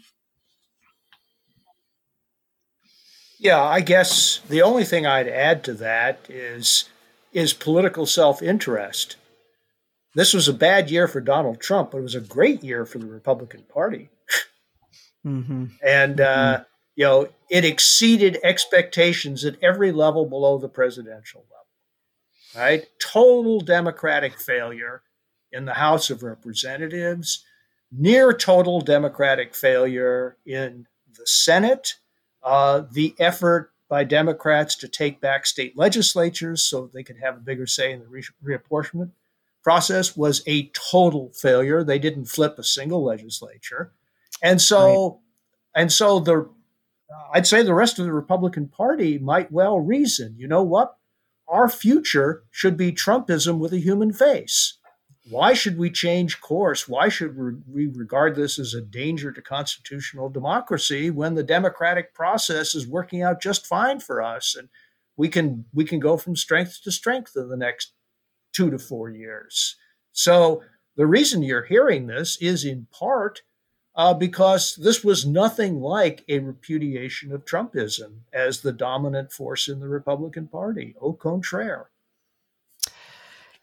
[3.40, 6.90] Yeah, I guess the only thing I'd add to that is
[7.34, 9.16] is political self-interest.
[10.16, 12.98] This was a bad year for Donald Trump, but it was a great year for
[12.98, 14.10] the Republican Party.
[15.24, 15.66] Mm-hmm.
[15.84, 16.64] And uh, mm-hmm
[16.98, 22.66] you know, it exceeded expectations at every level below the presidential level.
[22.66, 22.88] Right?
[23.00, 25.04] Total Democratic failure
[25.52, 27.45] in the House of Representatives,
[27.91, 31.93] near total Democratic failure in the Senate.
[32.43, 37.41] Uh, the effort by Democrats to take back state legislatures so they could have a
[37.41, 39.12] bigger say in the re- reapportionment
[39.64, 41.84] process was a total failure.
[41.84, 43.91] They didn't flip a single legislature.
[44.41, 45.22] And so
[45.76, 45.82] right.
[45.82, 46.50] and so the
[47.12, 50.95] Uh, I'd say the rest of the Republican Party might well reason, you know what?
[51.47, 54.78] Our future should be Trumpism with a human face.
[55.30, 56.88] Why should we change course?
[56.88, 57.38] Why should
[57.68, 63.22] we regard this as a danger to constitutional democracy when the democratic process is working
[63.24, 64.70] out just fine for us and
[65.18, 67.93] we can we can go from strength to strength in the next
[68.53, 69.76] 2 to 4 years.
[70.14, 70.64] So
[70.95, 73.41] the reason you're hearing this is in part
[73.98, 79.80] uh, because this was nothing like a repudiation of Trumpism as the dominant force in
[79.80, 80.95] the Republican Party.
[81.02, 81.89] Au contraire.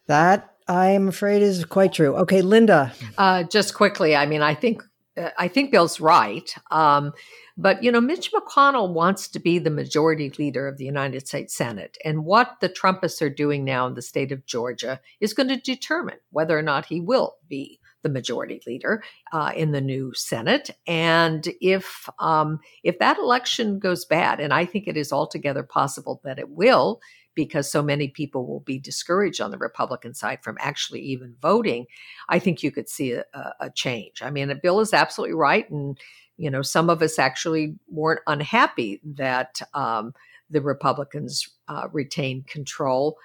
[0.06, 2.16] That I am afraid is quite true.
[2.16, 2.92] Okay, Linda.
[3.16, 4.82] Uh, just quickly, I mean, I think
[5.16, 6.52] uh, I think Bill's right.
[6.70, 7.12] Um,
[7.56, 11.54] but you know, Mitch McConnell wants to be the majority leader of the United States
[11.54, 15.48] Senate, and what the Trumpists are doing now in the state of Georgia is going
[15.48, 19.02] to determine whether or not he will be the majority leader
[19.32, 20.70] uh, in the new Senate.
[20.86, 26.20] And if um, if that election goes bad, and I think it is altogether possible
[26.22, 27.00] that it will,
[27.34, 31.86] because so many people will be discouraged on the Republican side from actually even voting,
[32.28, 33.24] I think you could see a,
[33.58, 34.22] a change.
[34.22, 35.98] I mean, Bill is absolutely right, and
[36.36, 39.60] you know, some of us actually weren't unhappy that.
[39.72, 40.14] Um,
[40.54, 43.18] the Republicans uh, retain control.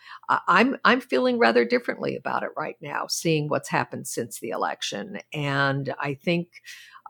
[0.47, 5.19] I'm I'm feeling rather differently about it right now, seeing what's happened since the election,
[5.31, 6.49] and I think.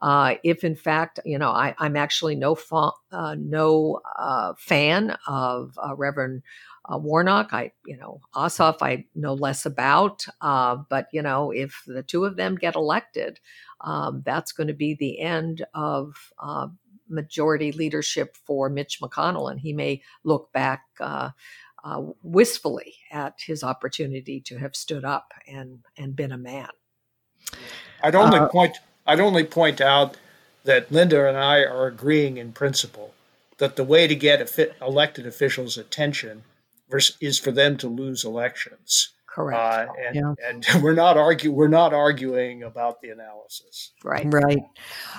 [0.01, 5.17] Uh, if in fact, you know, I, am actually no fa- uh, no uh, fan
[5.27, 6.41] of uh, Reverend
[6.89, 7.49] Warnock.
[7.51, 12.37] I, you know, Ossoff, I know less about, but you know, if the two of
[12.37, 13.41] them get elected,
[13.81, 16.15] um, that's going to be the end of
[17.09, 21.29] majority leadership for Mitch McConnell, and he may look back uh,
[21.83, 26.69] uh, wistfully at his opportunity to have stood up and and been a man.
[28.03, 30.17] I'd only uh, point I'd only point out
[30.63, 33.13] that Linda and I are agreeing in principle
[33.57, 36.43] that the way to get elected officials' attention
[37.21, 39.09] is for them to lose elections.
[39.33, 39.59] Correct.
[39.59, 40.33] Uh, and, yeah.
[40.47, 43.91] and we're not argue we're not arguing about the analysis.
[44.03, 44.25] Right.
[44.31, 44.59] Right.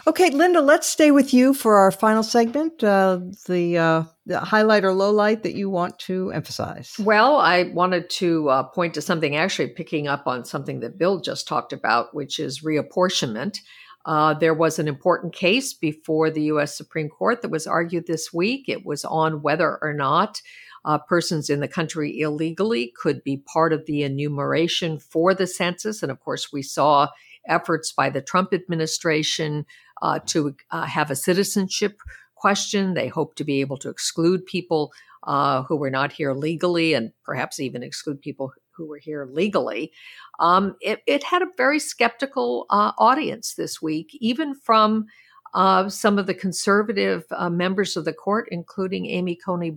[0.06, 2.82] Okay, Linda, let's stay with you for our final segment.
[2.82, 6.94] Uh, the, uh, the highlight or low light that you want to emphasize.
[6.98, 11.20] Well, I wanted to uh, point to something actually picking up on something that Bill
[11.20, 13.58] just talked about, which is reapportionment.
[14.06, 16.76] Uh, there was an important case before the U.S.
[16.76, 18.68] Supreme Court that was argued this week.
[18.68, 20.40] It was on whether or not
[20.84, 26.02] uh, persons in the country illegally could be part of the enumeration for the census.
[26.02, 27.08] And of course, we saw
[27.46, 29.66] efforts by the Trump administration
[30.02, 31.98] uh, to uh, have a citizenship
[32.34, 32.94] question.
[32.94, 34.92] They hope to be able to exclude people
[35.24, 39.92] uh, who were not here legally and perhaps even exclude people who were here legally.
[40.38, 45.04] Um, it, it, had a very skeptical uh, audience this week, even from
[45.52, 49.76] uh, some of the conservative members of the court, including Amy Coney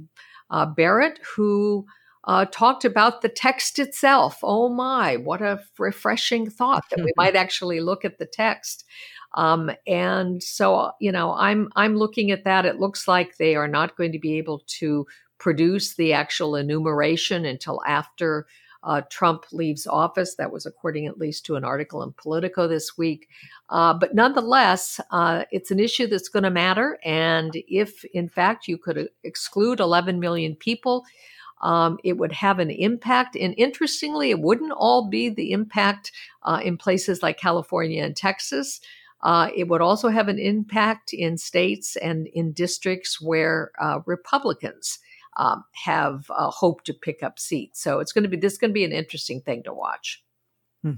[0.49, 1.85] uh, Barrett, who
[2.25, 4.39] uh, talked about the text itself.
[4.43, 8.85] Oh my, what a refreshing thought that we might actually look at the text.
[9.35, 12.65] Um, and so, you know, I'm I'm looking at that.
[12.65, 15.05] It looks like they are not going to be able to
[15.39, 18.45] produce the actual enumeration until after
[18.83, 20.35] uh, Trump leaves office.
[20.35, 23.29] That was according at least to an article in Politico this week.
[23.69, 26.99] Uh, but nonetheless, uh, it's an issue that's going to matter.
[27.03, 31.05] And if, in fact, you could exclude 11 million people,
[31.61, 33.35] um, it would have an impact.
[33.35, 36.11] And interestingly, it wouldn't all be the impact
[36.43, 38.81] uh, in places like California and Texas.
[39.21, 44.99] Uh, it would also have an impact in states and in districts where uh, Republicans
[45.37, 47.81] um, have uh, hoped to pick up seats.
[47.81, 50.23] So it's going to be this is going to be an interesting thing to watch.
[50.81, 50.93] Hmm.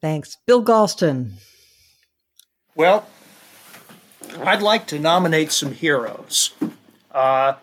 [0.00, 1.32] Thanks, Bill Galston.
[2.74, 3.06] Well,
[4.40, 6.52] I'd like to nominate some heroes,
[7.10, 7.54] uh,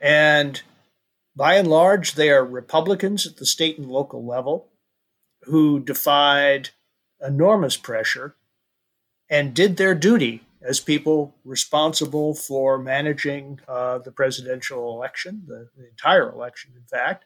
[0.00, 0.60] and
[1.36, 4.68] by and large, they are Republicans at the state and local level
[5.44, 6.70] who defied
[7.24, 8.34] enormous pressure
[9.30, 15.88] and did their duty as people responsible for managing uh, the presidential election, the, the,
[15.88, 17.24] entire election, in fact,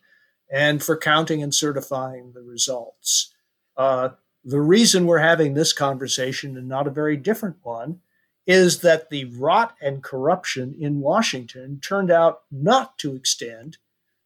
[0.50, 3.34] and for counting and certifying the results.
[3.76, 4.10] Uh,
[4.44, 8.00] the reason we're having this conversation and not a very different one
[8.46, 13.78] is that the rot and corruption in Washington turned out not to extend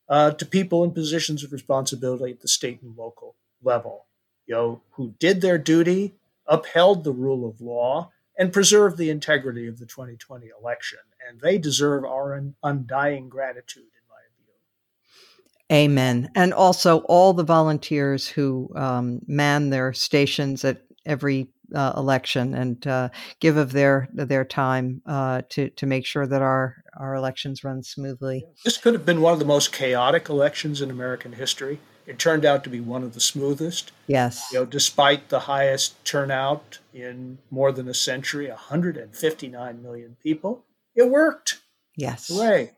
[0.09, 4.07] uh, to people in positions of responsibility at the state and local level,
[4.47, 6.15] you know, who did their duty,
[6.47, 10.99] upheld the rule of law, and preserve the integrity of the 2020 election.
[11.27, 15.77] And they deserve our undying gratitude, in my view.
[15.77, 16.31] Amen.
[16.35, 22.87] And also all the volunteers who um, man their stations at every uh, election and
[22.87, 23.09] uh,
[23.41, 27.83] give of their their time uh, to to make sure that our our elections run
[27.83, 28.45] smoothly.
[28.65, 31.81] This could have been one of the most chaotic elections in American history.
[32.07, 33.91] It turned out to be one of the smoothest.
[34.07, 34.47] Yes.
[34.53, 41.11] You know, despite the highest turnout in more than a century, 159 million people, it
[41.11, 41.61] worked.
[41.97, 42.29] Yes.
[42.29, 42.73] Hooray.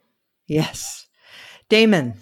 [0.47, 1.07] Yes.
[1.69, 2.15] Damon.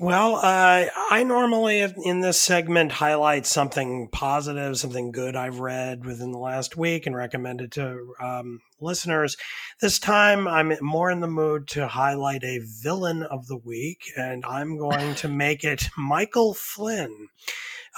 [0.00, 6.30] Well, uh, I normally in this segment highlight something positive, something good I've read within
[6.30, 9.36] the last week and recommend it to um, listeners.
[9.80, 14.44] This time I'm more in the mood to highlight a villain of the week, and
[14.46, 17.30] I'm going to make it Michael Flynn.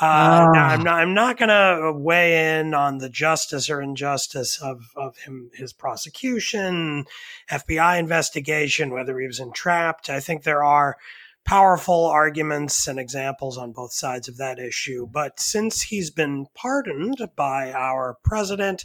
[0.00, 0.58] Uh, oh.
[0.58, 1.00] I'm not.
[1.02, 5.74] I'm not going to weigh in on the justice or injustice of of him, his
[5.74, 7.04] prosecution,
[7.50, 10.08] FBI investigation, whether he was entrapped.
[10.08, 10.96] I think there are
[11.44, 15.06] powerful arguments and examples on both sides of that issue.
[15.06, 18.84] But since he's been pardoned by our president,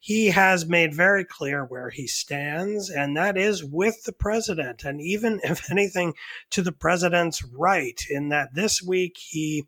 [0.00, 4.84] he has made very clear where he stands, and that is with the president.
[4.84, 6.14] And even, if anything,
[6.50, 9.64] to the president's right, in that this week he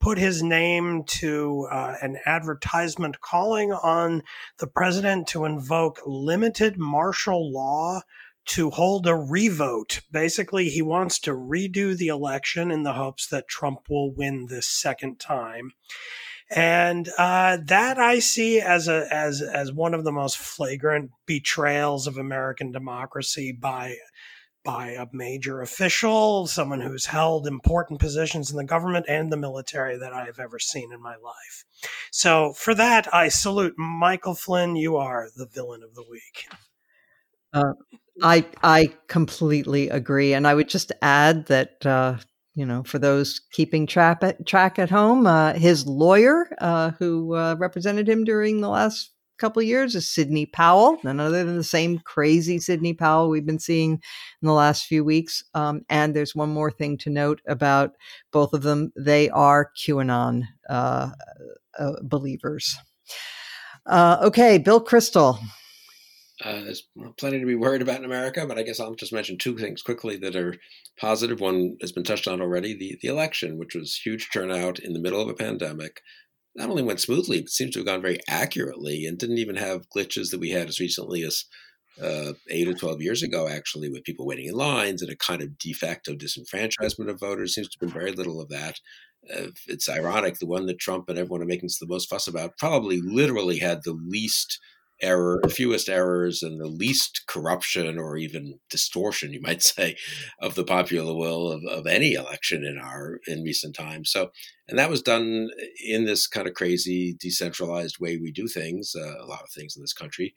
[0.00, 4.22] put his name to uh, an advertisement calling on
[4.58, 8.00] the president to invoke limited martial law
[8.46, 10.00] to hold a revote.
[10.10, 14.66] Basically, he wants to redo the election in the hopes that Trump will win this
[14.66, 15.72] second time.
[16.50, 22.06] And uh, that I see as a as as one of the most flagrant betrayals
[22.06, 23.96] of American democracy by
[24.64, 29.98] by a major official, someone who's held important positions in the government and the military
[29.98, 31.64] that I have ever seen in my life.
[32.10, 34.74] So for that, I salute Michael Flynn.
[34.74, 36.48] You are the villain of the week.
[37.52, 37.74] Uh,
[38.22, 42.18] I I completely agree, and I would just add that uh,
[42.54, 47.34] you know for those keeping track at, track at home, uh, his lawyer uh, who
[47.34, 51.56] uh, represented him during the last couple of years is Sidney Powell, none other than
[51.56, 55.42] the same crazy Sidney Powell we've been seeing in the last few weeks.
[55.54, 57.94] Um, and there's one more thing to note about
[58.30, 61.10] both of them: they are QAnon uh,
[62.02, 62.76] believers.
[63.90, 65.40] okay, Bill Kristol.
[66.42, 69.38] Uh, there's plenty to be worried about in America, but I guess I'll just mention
[69.38, 70.56] two things quickly that are
[70.98, 71.40] positive.
[71.40, 75.00] One has been touched on already: the the election, which was huge turnout in the
[75.00, 76.00] middle of a pandemic,
[76.56, 79.88] not only went smoothly, but seems to have gone very accurately, and didn't even have
[79.90, 81.44] glitches that we had as recently as
[82.02, 83.48] uh, eight or twelve years ago.
[83.48, 87.54] Actually, with people waiting in lines and a kind of de facto disenfranchisement of voters,
[87.54, 88.80] seems to have been very little of that.
[89.32, 90.38] Uh, it's ironic.
[90.38, 93.84] The one that Trump and everyone are making the most fuss about probably literally had
[93.84, 94.58] the least
[95.04, 99.96] error, fewest errors, and the least corruption or even distortion, you might say,
[100.40, 104.10] of the popular will of, of any election in our in recent times.
[104.10, 104.30] So,
[104.68, 105.50] and that was done
[105.84, 109.76] in this kind of crazy decentralized way we do things, uh, a lot of things
[109.76, 110.34] in this country,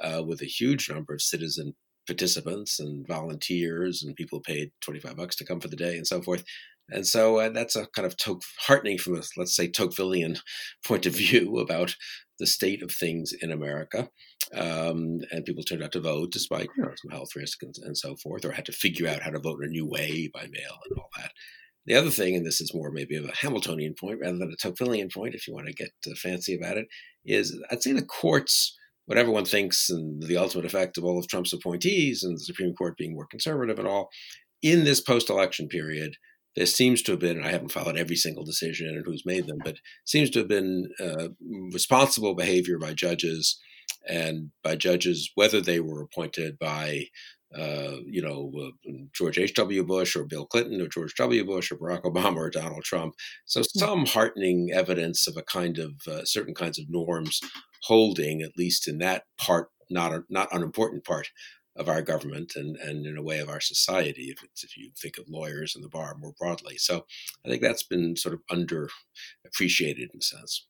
[0.00, 1.74] uh, with a huge number of citizen
[2.06, 6.22] participants and volunteers and people paid 25 bucks to come for the day and so
[6.22, 6.44] forth.
[6.90, 10.38] And so uh, that's a kind of to- heartening from a, let's say, Tocquevillian
[10.84, 11.96] point of view about
[12.38, 14.10] the state of things in America.
[14.54, 17.96] Um, and people turned out to vote despite you know, some health risk and, and,
[17.96, 20.42] so forth, or had to figure out how to vote in a new way by
[20.42, 21.32] mail and all that.
[21.86, 24.56] The other thing, and this is more maybe of a Hamiltonian point rather than a
[24.56, 26.86] Tocquevillian point, if you want to get uh, fancy about it,
[27.24, 28.76] is I'd say the courts,
[29.06, 32.74] what everyone thinks, and the ultimate effect of all of Trump's appointees and the Supreme
[32.74, 34.10] Court being more conservative and all,
[34.62, 36.16] in this post election period,
[36.56, 39.58] there seems to have been, I haven't followed every single decision and who's made them,
[39.62, 41.28] but seems to have been uh,
[41.72, 43.60] responsible behavior by judges
[44.08, 47.04] and by judges, whether they were appointed by,
[47.54, 49.84] uh, you know, uh, George H.W.
[49.84, 51.44] Bush or Bill Clinton or George W.
[51.44, 53.14] Bush or Barack Obama or Donald Trump.
[53.44, 53.78] So hmm.
[53.78, 57.40] some heartening evidence of a kind of uh, certain kinds of norms
[57.82, 61.28] holding, at least in that part, not a, not unimportant part
[61.76, 65.18] of our government and, and in a way of our society, if, if you think
[65.18, 66.76] of lawyers and the bar more broadly.
[66.78, 67.06] So
[67.44, 70.66] I think that's been sort of underappreciated in a sense.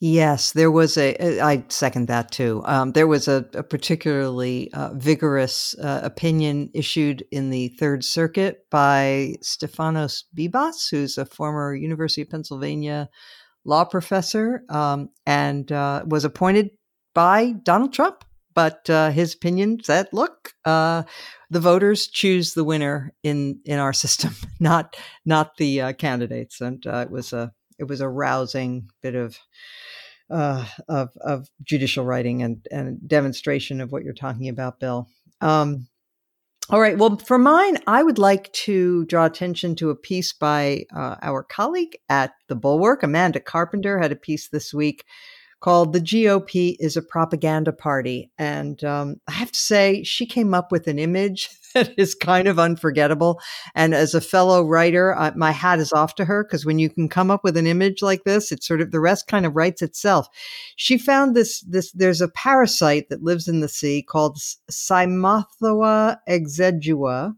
[0.00, 1.40] Yes, there was a.
[1.40, 2.62] I second that too.
[2.64, 8.66] Um, there was a, a particularly uh, vigorous uh, opinion issued in the Third Circuit
[8.70, 13.10] by Stephanos Bibas, who's a former University of Pennsylvania
[13.64, 16.70] law professor um, and uh, was appointed
[17.14, 18.24] by Donald Trump
[18.54, 21.04] but uh, his opinion said, "Look, uh,
[21.50, 26.86] the voters choose the winner in in our system, not not the uh, candidates." And
[26.86, 29.38] uh, it was a it was a rousing bit of
[30.30, 35.08] uh, of of judicial writing and and demonstration of what you're talking about, Bill.
[35.40, 35.88] Um,
[36.68, 36.96] all right.
[36.96, 41.42] Well, for mine, I would like to draw attention to a piece by uh, our
[41.42, 45.04] colleague at the Bulwark, Amanda Carpenter, had a piece this week
[45.60, 48.30] called The GOP is a Propaganda Party.
[48.38, 52.48] And um, I have to say, she came up with an image that is kind
[52.48, 53.40] of unforgettable.
[53.74, 56.88] And as a fellow writer, uh, my hat is off to her because when you
[56.88, 59.54] can come up with an image like this, it's sort of the rest kind of
[59.54, 60.26] writes itself.
[60.76, 64.38] She found this, this, there's a parasite that lives in the sea called
[64.70, 67.34] Cymothoa exigua.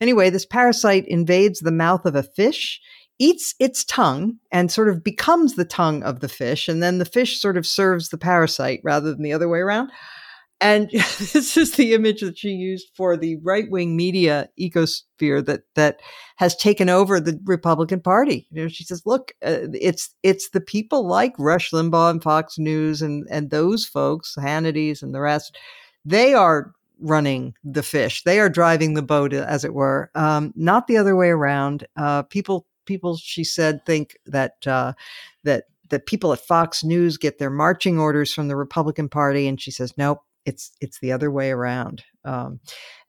[0.00, 2.80] Anyway, this parasite invades the mouth of a fish
[3.18, 6.68] eats its tongue and sort of becomes the tongue of the fish.
[6.68, 9.90] And then the fish sort of serves the parasite rather than the other way around.
[10.60, 15.62] And this is the image that she used for the right wing media ecosphere that
[15.74, 16.00] that
[16.36, 18.46] has taken over the Republican Party.
[18.50, 22.58] You know, she says, "Look, uh, it's it's the people like Rush Limbaugh and Fox
[22.58, 25.56] News and and those folks, Hannity's and the rest.
[26.04, 28.24] They are running the fish.
[28.24, 31.86] They are driving the boat, as it were, um, not the other way around.
[31.96, 34.94] Uh, people people, she said, think that uh,
[35.44, 39.60] that that people at Fox News get their marching orders from the Republican Party, and
[39.60, 42.02] she says, nope, it's it's the other way around.
[42.24, 42.60] Um,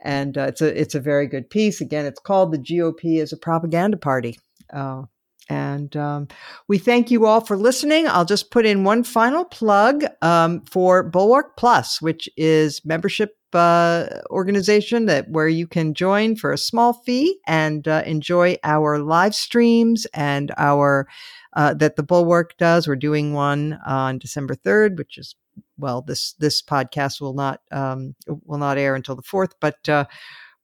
[0.04, 1.82] and uh, it's a it's a very good piece.
[1.82, 4.38] Again, it's called the GOP as a propaganda party.
[4.72, 5.04] Uh,
[5.50, 6.28] And um,
[6.68, 8.08] we thank you all for listening.
[8.08, 14.06] I'll just put in one final plug um, for Bulwark Plus, which is membership uh,
[14.30, 19.34] organization that where you can join for a small fee and uh, enjoy our live
[19.34, 21.08] streams and our
[21.54, 22.88] uh, that the Bulwark does.
[22.88, 25.36] We're doing one on December third, which is
[25.80, 30.06] well, this this podcast will not um, will not air until the fourth, but uh,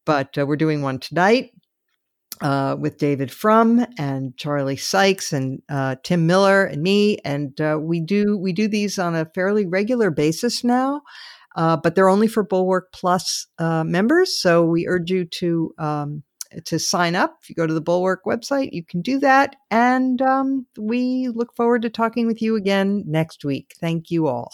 [0.05, 1.51] but uh, we're doing one tonight
[2.41, 7.77] uh, with David Frum and Charlie Sykes and uh, Tim Miller and me, and uh,
[7.81, 11.01] we do we do these on a fairly regular basis now,
[11.55, 14.39] uh, but they're only for Bulwark Plus uh, members.
[14.39, 16.23] So we urge you to um,
[16.65, 17.37] to sign up.
[17.41, 21.55] If you go to the Bulwark website, you can do that, and um, we look
[21.55, 23.73] forward to talking with you again next week.
[23.79, 24.51] Thank you all.